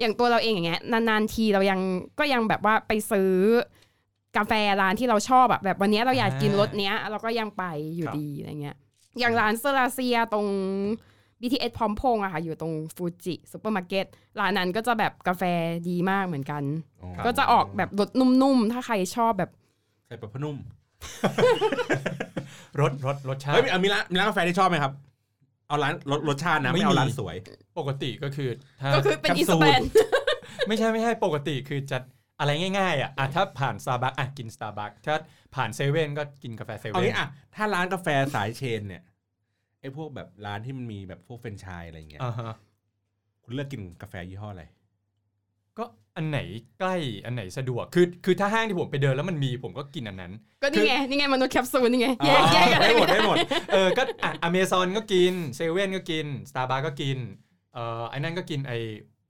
[0.00, 1.80] อย่างตัวเราเองอย่างเงี้ยนานๆทีเรายัง
[2.18, 3.32] ก็ยังแบบว่าไปซื้อ
[4.36, 7.64] กาแฟร้านที่เราชอบอะแบบวันเนี้ยเราอยากกินรสเนี้ย เราก็ยังไป
[7.96, 8.76] อยู่ดีอะไรเงี้ย
[9.18, 10.46] อย่างร้าน Ceresia ตรง
[11.40, 14.06] BTS พร้อมพงษ์อะค่ะ อยู่ตรงฟูจิซูเปอร์มาร์เก็ต
[14.40, 15.42] ร้านนั้นก็จะแบบกาแฟ
[15.88, 16.62] ดีมากเหมือนกัน
[17.26, 19.50] ก็จะออกแบบรสนุ่มๆ ถ้าใครชอบแบบ
[20.06, 20.56] ใส่ปลาพนุ่ม
[22.80, 24.92] รสรสรสชาติเฮ้ยมีร้านมีร้านกาแฟที่ชอบไหมครับ
[25.68, 27.36] เอาร้านรสรสชาตินะไม่ไม่เอามีร้านสวย
[27.78, 28.48] ปกติก็คือ
[28.80, 29.82] ถ้าก็คือเป็นแคปอีซูสลแปน
[30.68, 31.98] ไม่ใช่ไม่ใช่ปกติคือจะ
[32.38, 35.16] อะไรง่ายๆอะอะถ้าผ่านสตาร์บัคอะกินสตาร์บัคถ้า
[35.54, 39.02] ผ่านเซเว่นก็กินกาแฟเซเอาเว่นงี้อะถ้าร้านกาแฟสายเชนเนี่ย
[39.80, 42.54] ไอ้พวกแบบร้านที่มันมีแบบพวกเฟรนไชส์อะไรอย่างเงี้ยอ่าฮะ
[43.44, 44.64] คุณเลือกกินกาแฟยี่ห้ออะไร
[45.78, 45.84] ก็
[46.16, 46.38] อันไหน
[46.78, 53.36] ใกล้อันไหนสะดวกคือคือถ้าห้างที่ผมไปเดินแล้วมันมีผมก็กินอันนั้น ก็นี่ไงนี่ไงมนุษย์แคปซูลนี่ไงแยกอ๋อแยกกันได้หมดได้หมด
[53.72, 57.18] เออก็อะอเมซอนก็กินเซเว่นก็กินสตาร์บัคก็กิน
[57.74, 58.72] เอ่อไอ้นั่นก็กินไอ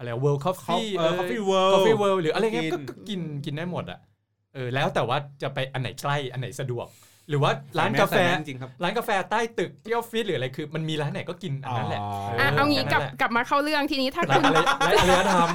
[0.05, 3.99] อะไรเวิลด์คอฟฟี่เออ Coffee World คอฟฟี่เวิลด์หรืออะไรเงี้ยกินก็ก็กินกินได้หมดอะ
[4.55, 6.87] เออแล้วแต่ว่าจะไปอันไหนใกล้อันไหนสะดวก
[7.29, 15.49] หรือว่าร้านกาแฟใส่มสจริงๆครับร้านกาแฟใต้ตึกที่ออฟฟิศหรืออะไรคือมันมีร้านไหนก็กินอันนั้นแหละอ๋ออะเอางี้แค่กลับนั้นแหละกลับมาเข้าเรื่องทีนี้ถ้าร้าคุนณอะไรร้านอารยธรรม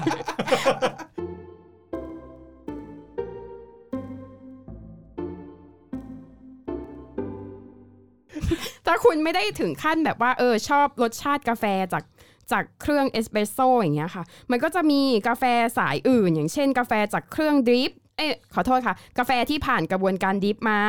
[8.86, 12.04] ถ้าคุณไม่ได้ถึงขั้นแบบว่าเออชอบรสชาติกาแฟจาก
[12.52, 15.44] จากเครื่องเอสเปรสโซอย่างเงี้ยค่ะ มันก็จะมีกาแฟ
[15.78, 20.82] สายอื่น อย่างเช่น กาแฟจากเครื่อง drip เอ้ยขอโทษค่ะ กาแฟที่ผ่านกระบวนการ drip มา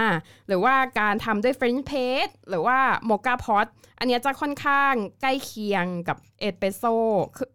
[0.49, 3.66] หรือว่าการทำด้วย French press หรือว่า Moka pot
[3.99, 4.92] อันเนี้ยจะค่อนข้าง
[5.23, 6.85] ใกล้เคียงกับ espresso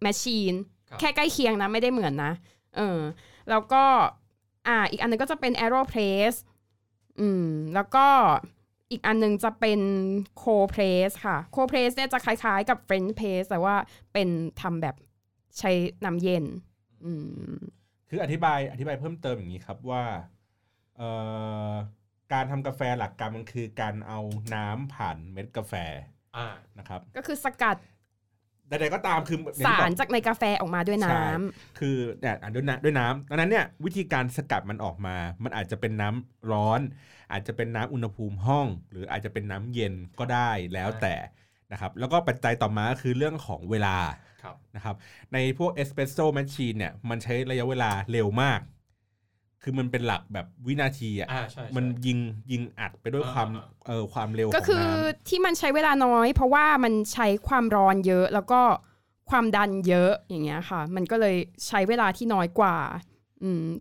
[0.01, 0.53] machine
[0.89, 2.31] ครับแค่ใกล้เคียงนะไม่ได้เหมือนนะ
[2.75, 2.99] เออ
[3.49, 3.83] แล้วก็
[4.67, 6.33] อ่าอีกอันนึงก็จะเป็น Aeropress
[7.19, 8.07] อืมแล้วก็
[8.95, 9.81] อีกอันนึงจะเป็น
[10.41, 13.75] Cold Press ค่ะ Cold Press เนี่ยจะคล้ายๆกับ French Press แต่ว่า
[14.13, 14.29] เป็น
[14.61, 14.95] ทำแบบ
[15.59, 15.71] ใช้
[16.05, 16.45] น้ำเย็น
[17.03, 17.11] อื
[17.51, 17.55] ม
[18.09, 20.03] คืออธิบายอธิบายเพิ่มเติมอย่างนี้ครับว่า
[20.97, 21.09] เอ่
[21.69, 21.71] อ
[22.33, 24.19] การทำกาแฟหลักการมันคือการเอา
[24.55, 25.73] น้ำผ่านเม็ดกาแฟ
[26.37, 27.77] อ่านะครับ ก็คือสกัด
[28.69, 31.23] ใดๆก็ตามคืออย่งสาที่บรอกจากในกาแฟออกมาด้วยน้ำใช่
[31.79, 36.81] คือเนี่ยอะด้วยน้ำด้วยน้ำดังนั้นเนี่ยวิธีการสกัดมันออกมา มันอาจจะเป็นน้ำร้อน
[37.31, 41.15] อาจจะเป็นน้ำอุณหภูมิห้อง หรืออาจจะเป็นน้ำเย็นก็ได้แล้วแต่
[41.71, 43.97] นะครับแล้วก็ปัจจัยต่อมาก็คือเรื่องของเวลา
[44.43, 44.95] ครับนะครับ
[45.33, 48.59] ในพวกเอสเปรสโซ่แมชชีนเนี่ยมันใช้ระยะเวลาเร็วมาก
[49.63, 52.19] คือมันเป็นหลักแบบวินาทีอะอ่าใช่ใช่มันยิง
[52.51, 58.61] ยิงอัดไปด้วยอ่าความอ่าเออความเร็วก็ของคือน้ำที่มันใช้เวลาน้อย เพราะว่ามันใช้ความร้อนเยอะแล้วก็
[59.29, 61.35] ความดันเยอะอย่างเงี้ยค่ะ มันก็เลย
[61.67, 63.14] ใช้เวลาที่น้อยกว่าอืม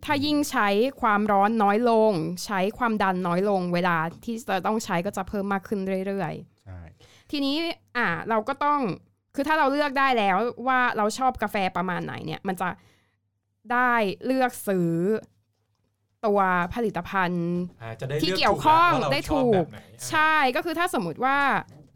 [0.05, 0.67] ถ้ายิ่งใช้
[1.01, 2.13] ความร้อนน้อยลง
[2.45, 6.79] ใช้ความดันน้อยลง เวลาที่จะต้องใช้ก็จะเพิ่มมากขึ้นเรื่อยๆใช่
[7.31, 7.55] ทีนี้
[7.97, 8.79] อะเราก็ต้อง
[9.35, 10.37] คือถ้าเราเลือกได้แล้ว
[10.67, 12.69] ว่าเราชอบกาแฟประมาณไหนเนี่ย มันจะ
[13.71, 13.93] ได้
[14.25, 14.91] เลือกซื้อ
[16.25, 16.39] ตัว
[16.75, 17.47] ผลิตภัณฑ์
[17.81, 21.37] อ่าจะได้ที่ลืเกี่ยวข้องถูกนะว่าเราได้ชอบถูกแบบไหนอ่าใช่ก็คือถ้าสมมติว่า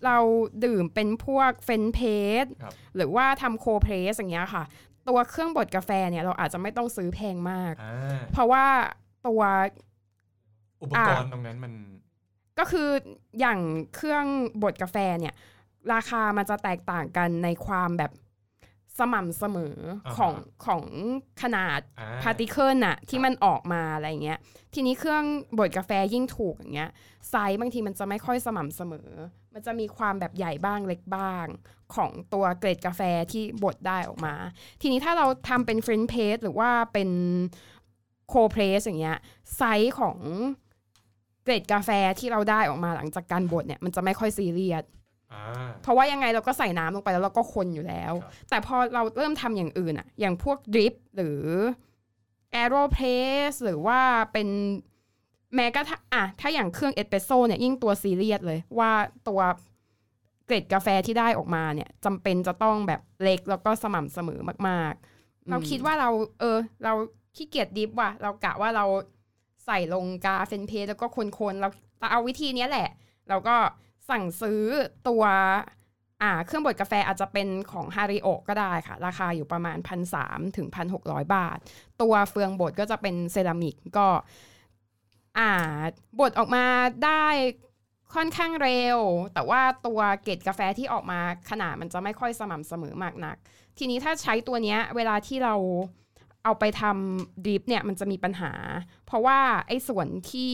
[0.06, 0.18] เรา
[0.66, 2.00] ดื่มเป็นพวกเฟนเพ
[2.44, 4.64] สครับหรือว่าทำ cold press อย่างเงี้ยค่ะ
[5.10, 8.66] ตัวเครื่องบดกาแฟเนี่ยเราอาจจะไม่ต้องซื้อแพงมากอ่าเพราะว่า
[9.28, 9.42] ตัว
[10.82, 11.74] อุปกรณ์ตรงนั้นมัน
[12.60, 12.90] ก็คือ
[13.40, 13.60] อย่าง
[13.96, 14.26] เครื่อง
[14.64, 15.34] บดกาแฟเนี่ย
[15.94, 18.12] ราคามันจะแตกต่างกันในความแบบ
[19.00, 19.78] สม่ำเสมอ
[20.18, 20.34] ของ
[20.66, 20.84] ของ
[21.42, 24.40] ขนาดอ่า particle น่ะที่มันออกมาอะไรเงี้ย
[24.74, 25.24] ทีนี้เครื่อง
[25.60, 26.92] บดกาแฟยิ่งถูกอย่างเงี้ย
[27.30, 29.10] ไซส์บางทีมันจะไม่ค่อยสม่ำเสมอ
[29.60, 31.46] มันจะมีความแบบใหญ่บ้างเล็กบ้าง
[31.96, 34.36] ของตัวเกล็ดกาแฟที่บดได้ออกมา
[34.82, 37.10] ทีนี้ถ้าเราทำเป็น French press หรือว่าเป็น
[38.28, 39.18] cold press อย่างเงี้ย
[39.56, 40.18] ไซส์ของ
[41.44, 44.84] เกล็ดกาแฟที่เราได้ออกมาหลังจากการบดเนี่ยมันจะไม่ค่อยซีเรียส
[45.82, 48.14] เพราะว่ายังไงเราก็ใส่น้ำลงไปแล้วเราก็คนอยู่แล้ว
[48.50, 51.42] แต่พอเราเริ่มทำอย่างอื่นอะอย่างพวก drip หรือ
[52.52, 54.00] Aeropress หรือว่า
[54.34, 54.48] เป็น
[55.56, 58.92] แม้กระทั่งอะถ้าอย่างเครื่องเอสเปรสโซ่เนี่ยยิ่งตัวซีเรียสเลยว่า
[59.28, 59.42] ตัว
[60.46, 66.10] เกล็ดกาแฟที่ได้ออกมาเนี่ยจำเป็นจะต้องแบบเล็กแล้วก็สม่ำเสมอมาก ๆ เราคิดว่าเรา
[66.40, 66.94] เออ เรา
[67.36, 68.86] ขี้เกียจ drip ว่ะเรากะว่าเรา
[69.66, 71.08] ใส่ลงกา French press แล้วก็
[71.38, 71.70] คนๆเรา
[72.12, 72.90] เอาวิธีเนี้ยแหละ
[73.30, 73.56] เราก็
[74.10, 74.62] สั่งซื้อ
[75.08, 75.24] ตัว
[76.22, 80.16] อ่าเครื่องบดกาแฟอาจจะเป็นของ Hario ก็ได้ค่ะ ราคาอยู่ประมาณพันส
[80.58, 81.04] ถึงพันหก
[81.36, 81.58] บาท
[82.02, 84.08] ตัวเฟืองบดก็จะเป็นเซรามิกก็
[85.40, 85.52] อ่า
[86.20, 86.66] บดออกมา
[87.06, 87.26] ได้
[88.16, 89.00] ค่อนข้างเร็ว
[89.34, 93.38] แต่ว่าตัวเกล็ดกาแฟที่ออกมาขนาดมันจะไม่ค่อยสม่ำเสมอมากนัก
[93.78, 95.56] ทีนี้ถ้าใช้ตัวเนี้ยเวลาที่เรา
[96.44, 98.52] เอาไปทำดริปเนี่ยมันจะมีปัญหา
[99.06, 100.52] เพราะว่าไอ้ส่วนที่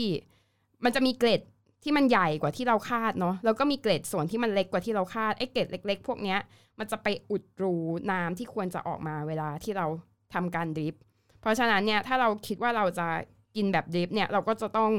[0.84, 1.41] มันจะมีเกล็ด
[1.84, 6.39] ที่มันใหญ่กว่าที่เราคาดเนาะแล้วก็มีเกล็ดส่วนที่มันเล็กกว่าที่เราคาดไอ้เกล็ดเล็ก ๆ พวกเนี้ย
[6.80, 7.76] มันจะไปอุดรู
[8.12, 9.88] น้ำที่ควรจะออกมาเวลาที่เรา
[10.34, 10.95] ทำการดริป
[11.41, 13.08] เพราะฉะนั้นเนี่ยถ้าเราคิดว่าเราจะ
[13.56, 14.91] กินแบบดริปเนี่ยเราก็จะต้อง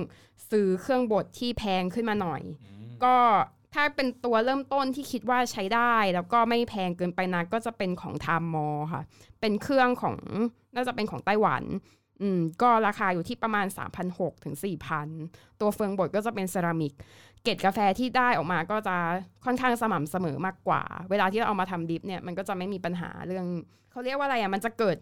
[0.50, 3.16] ซื้อเครื่องบดที่แพงขึ้นมาหน่อยอืมก็
[3.74, 9.02] ถ้าเป็นตัวเริ่มต้นที่คิดว่าใช้ได้ แล้วก็ไม่แพงเกินไปนักก็จะเป็นของทามมอค่ะ
[9.40, 10.16] เป็นเครื่องของ
[10.74, 11.62] น่าจะเป็นของไต้หวัน
[12.22, 13.66] อืมก็ราคาอยู่ที่ประมาณ
[14.06, 14.56] 3,600ถึง
[15.08, 16.92] 4,000 ตัวเฟืองบดก็จะเป็นเซรามิก
[17.42, 18.96] เกล็ดกาแฟที่ได้ออกมาก็จะ
[19.44, 23.46] ค่อนข้างสม่ำเสมอมากกว่า เวลาที่เราเอามาทำ drip เนี่ยมันก็จะไม่มีปัญหาเรื่อง
[23.90, 24.96] เขาเรียกว่าอะไรอะมันจะเกิด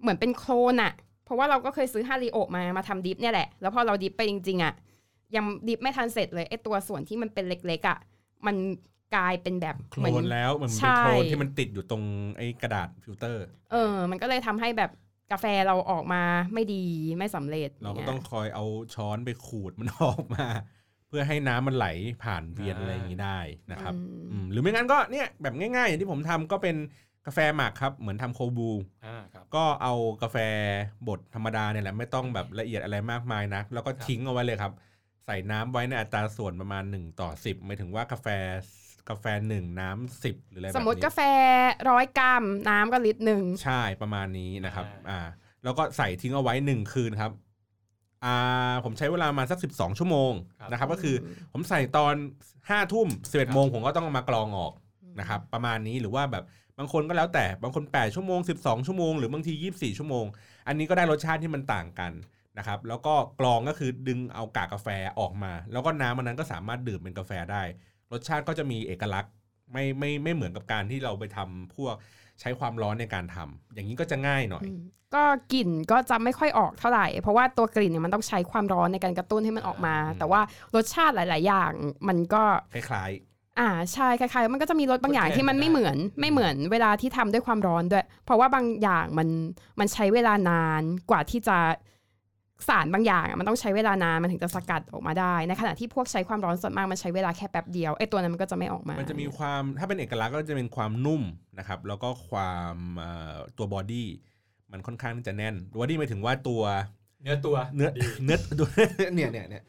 [0.00, 0.92] เหมือนเป็นโคลนอะ
[1.26, 4.74] เพราะว่าเราก็เคยซื้อ Hario มามาทำ drip เนี่ยแหละ แล้วพอเรา drip ไปจริงๆอะ
[5.36, 7.98] ยัง drip ไม่ทันเสร็จเลยไอ้ตัวส่วนที่มันเป็นเล็กๆอะ
[8.46, 8.56] มัน
[9.16, 12.02] กลายเป็นแบบเหมือนโคลนแล้วมันใช่เป็นโคลนที่มันติดอยู่ตรง
[12.36, 14.90] ไอ้กระดาษฟิลเตอร์ เออ มันก็เลยทำให้แบบ
[15.32, 16.22] กาแฟเราออกมา
[16.54, 16.84] ไม่ดี
[17.18, 20.46] ไม่สำเร็จ เราก็ย่ยต้องคอยเอาช้อนไปขูดมันออกมา
[21.08, 21.86] เพื่อให้น้ำมันไหล
[22.22, 23.38] ผ่านเวียนอ่าอะไรอย่างนี้ได้
[23.70, 26.76] นะครับอืมอืมหรือไม่งั้นก็เนี่ยแบบง่ายๆ อย่างที่ผมทำก็เป็น
[27.26, 28.70] กาแฟหมักครับเหมือนทำโคบู
[29.06, 30.36] อ่าครับ ก็เอากาแฟ
[31.08, 34.72] บดธรรมดาเนี่ยแหละไม่ต้องแบบละเอียดอะไรมากมายนักแล้วก็ครับ ทิ้งเอาไว้เลยครับ
[35.26, 38.26] ใส่น้ำไว้ในอัตราส่วนประมาณ 1 ต่อ 10หมายถึงว่ากาแฟ
[39.08, 41.20] กาแฟหนึ่งน้ำสิบหรืออะไรแบบสนี้มมติกาแฟ
[41.90, 45.28] ร้อยกรัมน้ำก็ลิตรหนึ่งใช่ประมาณนี้นะครับ อ่าอ่า
[45.64, 47.32] แล้วก็ใส่ทิ้งเอาไว้หนึ่งคืนครับ
[48.24, 50.32] อ่า ผมใช้เวลามาสัก 12 ชั่วโมง
[50.70, 51.16] นะครับ ก็คือ
[51.52, 52.14] ผมใส่ตอน
[52.48, 54.72] 5้าทุ่มสิบเอ็ดโมงผมก็ต้องเอามากรองออก
[55.20, 56.44] นะครับประมาณนี้หรือว่าแบบ
[56.78, 60.24] บางคนก็แล้วแต่บางคน 8 ชั่วโมง 12 ชั่วโมงหรือบางที 24 ชั่วโมง
[60.66, 62.12] อันนี้ก็ได้รสชาติที่มันต่างกัน
[62.58, 64.88] นะครับแล้วก็กรองก็คือดึงเอากากกาแฟ
[65.20, 67.62] ออกมา แล้วก็น้ำมันนั้นก็สามารถดื่มเป็นกาแฟได้
[68.12, 69.32] รสชาติก็จะมีเอกลักษณ์
[69.72, 71.94] ไม่ไม่ไม่เหมือนกับการที่เราไปทำพวก
[72.40, 74.80] ใช้ความร้อนในการทำอย่างนี้ก็จะง่ายหน่อยอืม
[75.14, 80.40] ก็กลิ่นก็จะไม่ค่อยออกเท่าไหร่ เพราะว่าตัวกลิ่นเนี่ยมันต้องใช้ความร้อนในการกระตุ้นให้มันออกมาอืมแต่ว่า
[80.74, 81.72] รสชาติหลาย ๆ อย่าง
[82.08, 82.42] มันก็
[82.74, 83.10] คล้าย
[83.60, 89.28] อ่าใช่คล้ายๆมันก็จะมีรสบางอย่างทดแทนที่มันไม่ได้เหมือนไม่เหมือนเวลาที่ทำด้วยความร้อนด้วย เพราะว่าบางอย่างมัน
[89.80, 91.58] มันใช้เวลานานกว่าที่จะ
[92.68, 101.22] สารบางอย่างอะมันต้องใช้เวลานานมันถึงจะสกัดออกมาได้ ในขณะที่พวกใช้ความร้อนส่วนมากมันใช้เวลาแค่แป๊บเดียวไอ้ตัวนั้นมันก็จะไม่ออกมาๆมันจะมีความถ้าเป็นเอกลักษณ์ก็จะเป็นความนุ่ม
[101.58, 104.08] นะครับ แล้วก็ความเอ่อตัว body
[104.72, 106.62] มันค่อนข้างที่จะแน่น body หมายถึงว่าตัว
[107.22, 108.68] เนื้อตัวเนื้อดีเนื้อตัว
[109.14, 109.62] เนี่ยเนี่ยเนี่ย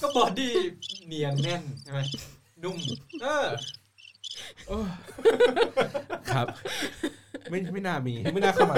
[0.00, 0.52] ก็ body
[1.06, 2.00] เนียนแน่นใช่ไหม
[2.66, 2.78] นุ่ม
[3.22, 3.46] เออ
[6.34, 6.46] ครับ
[7.50, 8.76] ไม่ไม่น่ามีไม่น่าเข้ามา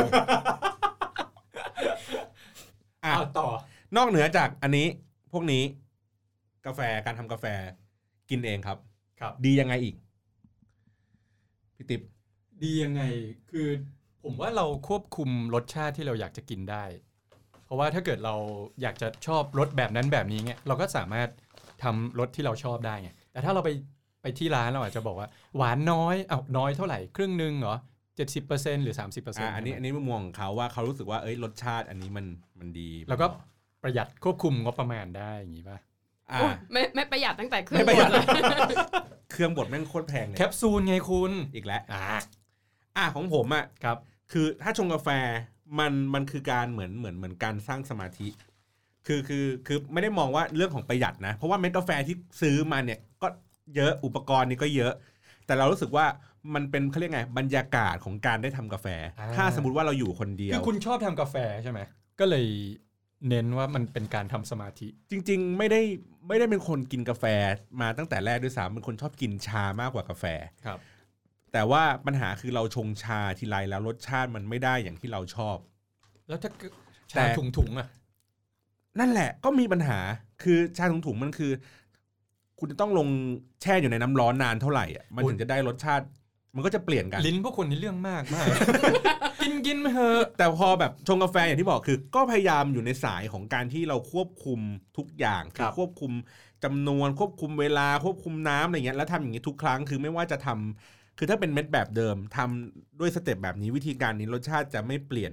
[3.05, 3.48] อะเอาต่อ
[3.96, 4.87] นอกเหนือจากอันนี้
[5.33, 5.62] พวกนี้
[6.66, 7.46] กาแฟการทำกาแฟ
[8.31, 8.79] กินเองครับ
[9.20, 9.94] ครับ ดียังไงอีก
[11.77, 12.01] พี่ติ๊บ
[12.62, 13.03] ดียังไง
[13.51, 13.68] คือ
[14.22, 16.85] ผมว่าเราควบคุมรสชาติที่เราอยากจะกินได้
[17.64, 18.35] เพราะว่าถ้าเกิดเรา
[18.83, 21.29] อยากจะชอบรสแบบนั้นแบบนี้เงี้ยเราก็สามารถ
[21.83, 23.70] ทำรสที่เราชอบได้ไง แต่ถ้าเราไป
[24.22, 27.77] ไปที่ร้านเราอาจจะบอกว่าหวานน้อยเอ้าน้อยเท่าไหร่ครึ่งหนึ่งเหรอ
[28.16, 32.27] เจ็ดสิบเปอร์เซ็นหรือสามสิบเปอร์เซ็นอ่าต์อันนี้อันนี้มุมมองของเขาว่าเขารู้สึกว่าเอ้ยรสชาติอันนี้มัน
[32.59, 33.27] มันดี แล้วก็
[33.83, 35.79] ประหยัดควบคุมงบประมาณได้อย่างนี้ป่ะ
[36.31, 38.77] อ่าโอ้ไม่ไม่ประหยัดตั้งแต่เครื่อไม่งประหยัดบดเลย
[39.31, 42.03] เครื่องบดแม่งโคตรแพงเลยแคปซูลไงคุณอีกแล้วอ่า
[42.96, 43.96] อะของผมอะครับ
[44.33, 45.09] คือถ้าชงกาแฟ
[45.79, 48.29] มันมันคือการเหมือนเหมือนเหมือนการสร้างสมาธิ
[49.08, 53.28] คือคือคือไม่ได้มองว่าเรื่องของประหยัดนะ เพราะว่าเม็ดกาแฟที่ซื้อมาเนี่ยก็
[53.76, 54.92] เยอะอุปกรณ์นี่ก็เยอะ
[55.46, 56.06] แต่เรารู้สึกว่า
[56.54, 58.86] มันเป็นเขาเรียกไงบรรยากาศของการได้ทำกาแฟ
[59.20, 61.80] อ่าถ้าสมมติว่าเราอยู่คนเดียคืวอคุณชอบทำกาแฟใช่ไหม
[62.20, 62.46] ก็เลย
[63.28, 65.80] เน้นว่ามันเป็นการทำสมาธิ จริง ๆ ไม่ได้
[66.28, 67.24] ไม่ได้เป็นคนกินกาแฟ
[67.80, 70.24] มาตั้งแต่แรกด้วยซ้ำเป็นคนชอบกินชามากกว่ากาแฟ
[70.66, 70.78] ครับ
[71.52, 75.56] แต่ว่าปัญหาคือเราชงชาทีไรแล้วรสชาติมันไม่ได้อย่างที่เราชอบ
[76.28, 76.72] แล้วถ้าเกิด
[77.16, 77.88] แต่ชาถุงถุงๆอะ
[79.01, 79.98] นั่นแหละก็มีปัญหา
[80.42, 81.53] คือชาถุงๆมันคือ
[82.59, 83.09] คุณจะต้องลง
[83.62, 86.07] แช่อยู่ในน้ำร้อนนานเท่าไหร่อะมันถึงจะได้รสชาติ
[86.55, 88.46] มันก็จะเปลี่ยนกัน ลิ้นพวกคนนี่เรื่องมากมาก
[89.42, 94.61] กินกินไปเถอะแต่พอแบบชงกาแฟอย่างที่บอกคือ ก็พยายามอยู่ในสายของการที่เราควบคุม
[94.96, 96.12] ทุกอย่างคือควบคุม
[96.64, 105.33] จำนวนควบคุมเวลาควบคุมน้ำอะไรเงี้ยแล้วทำอย่างนี้ทุกครั้งคือไม่ว่าจะทำคือถ้าเป็นเม็ดแบบเดิมทำด้วยสเต็ปแบบนี้วิธีการนี้รสชาติจะไม่เปลี่ยน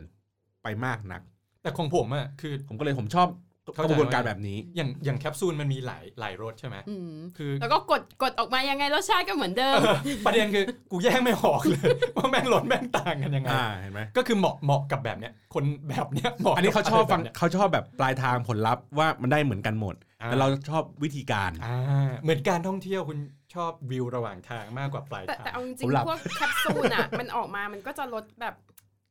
[0.64, 1.22] ไปมากนัก
[1.62, 3.28] แต่ของผมอะคือ ผมก็เลยผมชอบ
[3.72, 9.80] กเข้าใจระบวนการแบบนี้ อย่างอย่างแคปซูลมันมีหลายหลายรสใช่ไหมอืมคือ แล้วก็กดกดออกมายังไงรสชาติก็เหมือนเดิม
[10.26, 11.82] ประเด็นคือกูแยกไม่ออกเลย
[12.18, 23.18] ว่าแม่งรสแม่งต่างกันยังไงอ่าเห็นไหมก็คือเหมาะเหมาะกับแบบเนี้ยคนแบบเนี้ยเหมาะอันนี้เขาชอบฟังกับะไรแบบเนี้ยเขาชอบแบบปลายทางผลลัพธ์ว่ามันได้เหมือนกันหมดอ่าแต่เราชอบวิธีการอ่าเหมือนการท่องเที่ยวคุณ
[23.56, 28.56] ชอบวิวระหว่างทางมากกว่าปลายแต่ทาแต่งเอาจผริงมหลับๆพวกแคปซูลอะมันออกมามันก็จะลดแบบ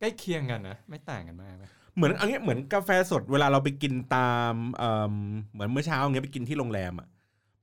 [0.01, 1.64] ใกล้เคียงกันนะไม่ต่างกันมากไหม
[1.97, 5.15] เหมือนอันนี้เหมือนกาแฟสดเวลาเราไปกินตามเอ่อ
[5.53, 7.09] เหมือนเมื่อเช้าอย่างเงี้ยไปกินที่โรงแรมอะ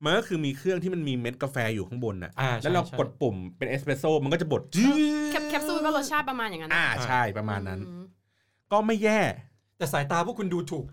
[0.03, 4.93] มันก็คือมีเครื่องที่มันมีเม็ดกาแฟอยู่ข้างบนน่ะอ่าแล้วเราใช่กดปุ่มเป็นเอสเปรสโซ่มันก็จะบดจื้อ
[5.31, 8.03] แคปแคปซูลก็รสชาติประมาณอย่างนั้น อ่านะใช่ประมาณนั้นอืม
[8.71, 9.19] ก็ไม่แย่
[9.77, 10.85] แต่สายตาพวกคุณดูถูก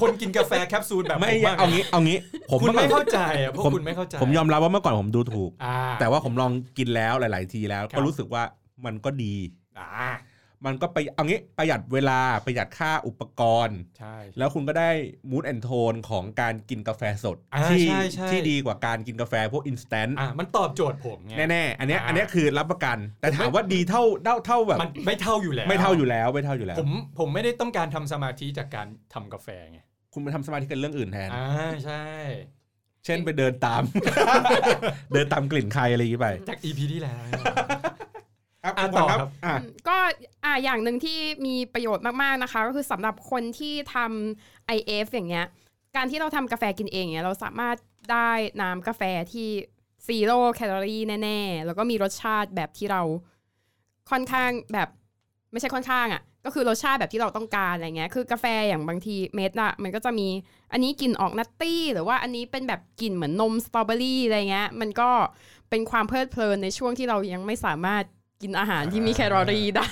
[0.00, 2.18] คนกินกาแฟแคปซูลแบบไม่ผมแย่มากเอางี้เอางี้
[2.50, 8.42] ผมคุณเมื่อไม่ก่อนเข้าใจอะพวกผมคุณไม่เข้าใจ ผมยอมรับว่าเมื่อก่อนผมดูถูกอ่าแต่ว่าผมลองกินแล้วหลาย ๆ ทีแล้วครับก็รู้สึกว่า
[8.86, 9.34] มันก็ดี
[9.78, 9.88] อ่า
[10.66, 14.90] มันก็ไปเอางี้ประหยัดเวลาประหยัดค่าอุปกรณ์ใช่แล้วคุณก็ได้
[15.30, 29.78] mood and tone ของการกินกาแฟสดอ่าที่ใช่ใช่ที่ดีกว่าการกินกาแฟพวก instant อ่ามันตอบโจทย์ผมไงแน่ๆอันเนี้ยอ่าอันเนี้ยคือรับประกัน แต่ถามว่าดีเท่าเท่าเท่าแบบมันไม่เท่าอยู่แล้ว ไม่เท่าอยู่แล้วไม่เท่าอยู่แล้ว ผมผมไม่ได้ต้องการทำสมาธิจากการทำกาแฟไง
[30.12, 31.46] คุณไปทำสมาธิกันเรื่องอื่นแทนอ่า
[31.84, 32.04] ใช่
[33.04, 33.82] เช่นไปเดินตาม
[35.14, 37.18] เดินตามกลิ่นใครอะไรอย่างงี้ไป จาก EP ที่แล้ว
[38.64, 39.96] ครับอะคุณขวัญครับต่อครับอะอืมก็
[40.44, 45.46] อ่าอย่างหนึ่งที่มีประโยชน์มากๆนะคะ ก็คือสำหรับคนที่ทำ IF อย่างเงี้ย
[45.96, 47.76] การที่เราทำกาแฟกินเองเนี้ยเราสามารถ
[48.12, 48.30] ได้
[48.62, 49.48] น้ำกาแฟที่
[50.06, 53.02] ซีโร่แคลอรี่แน่ๆ แล้วก็มีรสชาติแบบที่เรา
[54.10, 54.88] ค่อนข้างแบบ
[55.52, 60.28] ไม่ใช่ค่อนข้างอะ่ะ ก็คือรสชาติแบบที่เราต้องการอะไรเงี้ย คือกาแฟอย่างบางทีเม็ดอะมันก็จะมี
[60.72, 65.10] อันนี้กลิ่นออกนัตตี้ หรือว่าอันนี้เป็นแบบกลิ่นเหมือนนมสตรอเบอรี่อะไรเงี้ย มันก็
[65.70, 68.04] เป็นความเพลิดเพลินในช่วงที่เรายังไม่สามารถ
[68.42, 69.88] กินอาหารที่มีแคลอรี่ได้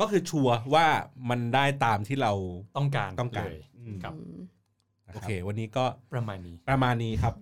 [0.00, 0.86] ก็คือชัวร์ว่า
[1.30, 2.32] มันได้ตามที่เรา
[2.76, 4.14] ต้องการต้องการเลยอืมครับ
[5.14, 5.84] โอเค วันนี้ก็
[6.14, 7.34] ประมาณนี้ประมาณนี้ครับ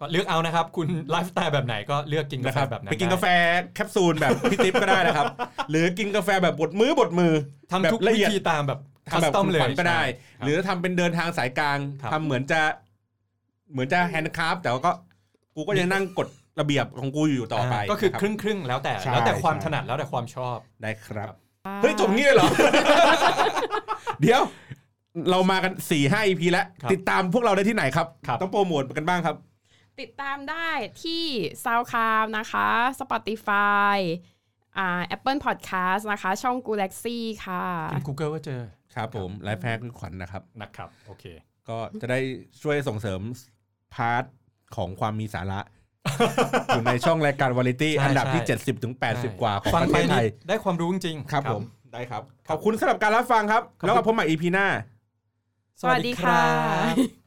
[0.00, 3.26] ก็เลือกเอานะครับ คุณไลฟ์สไตล์แบบไหนก็เลือกกินกานะแฟครับแบบนั้นไปกินด้กาแฟ
[3.74, 5.26] แคปซูลแบบพี่ติ๊บก็ได้นะครับ
[5.70, 7.32] หรือกินกาแฟแบบบดมือบดมือ
[7.70, 12.60] ทำทุกแบบละวิเอียดธีตามแบบคัสทำแบบตอมคุณเลยขวัญก็ได้ใช่หรือทำเป็นเดินทางสายกลางครับทำเหมือนจะ
[13.72, 14.92] เหมือนจะแฮนด์คราฟแต่ว่าก็
[15.54, 16.28] กูก็ยังนั่งกฎ
[16.60, 21.32] ระเบียบของกูอยู่ต่อไปาก็คือนะครึ่งครึ่งๆแล้วแต่ใช่แล้วแต่ความใช่ถนัดแล้วแต่ความชอบได้ครับ
[21.82, 22.48] เฮ้ยจบงี้เลยเหรอ
[24.20, 24.40] เดี๋ยว
[25.30, 29.36] เรามากันสี่ห้า EP แล้วครับติดตามพวกเราได้ที่ไหนครับครับ ต้องโปรโมทกันบ้างครับ
[30.00, 30.68] ติดตามได้
[31.02, 31.24] ที่
[31.64, 32.68] SoundCloud นะคะ
[33.00, 33.98] Spotify
[34.78, 38.62] อ่า Apple Podcast นะคะ ช่อง Galaxy ค่ะคุณ Google ก็เจอ
[38.94, 41.24] ครับผมไลฟ์แพคขวัญนะครับ นะครับ โอเค
[41.68, 42.20] ก็จะได้
[42.62, 43.20] ช่วยส่งเสริม
[43.94, 44.24] พาร์ท
[44.76, 45.60] ของความมีสาระ
[46.68, 54.66] อยู่ในช่องรายการวาไรตี้ใช่อันดับที่ใช่70ถึง80 กว่าของฟังประไปเทศไทนี่ยได้ความรู้จริงๆครับผมได้ครับ ขอบคุณสำหรับการรับฟังครับขอบคุณแล้วก็พบใหม่ EP หน้า
[55.80, 57.22] สวัสดีค่ะ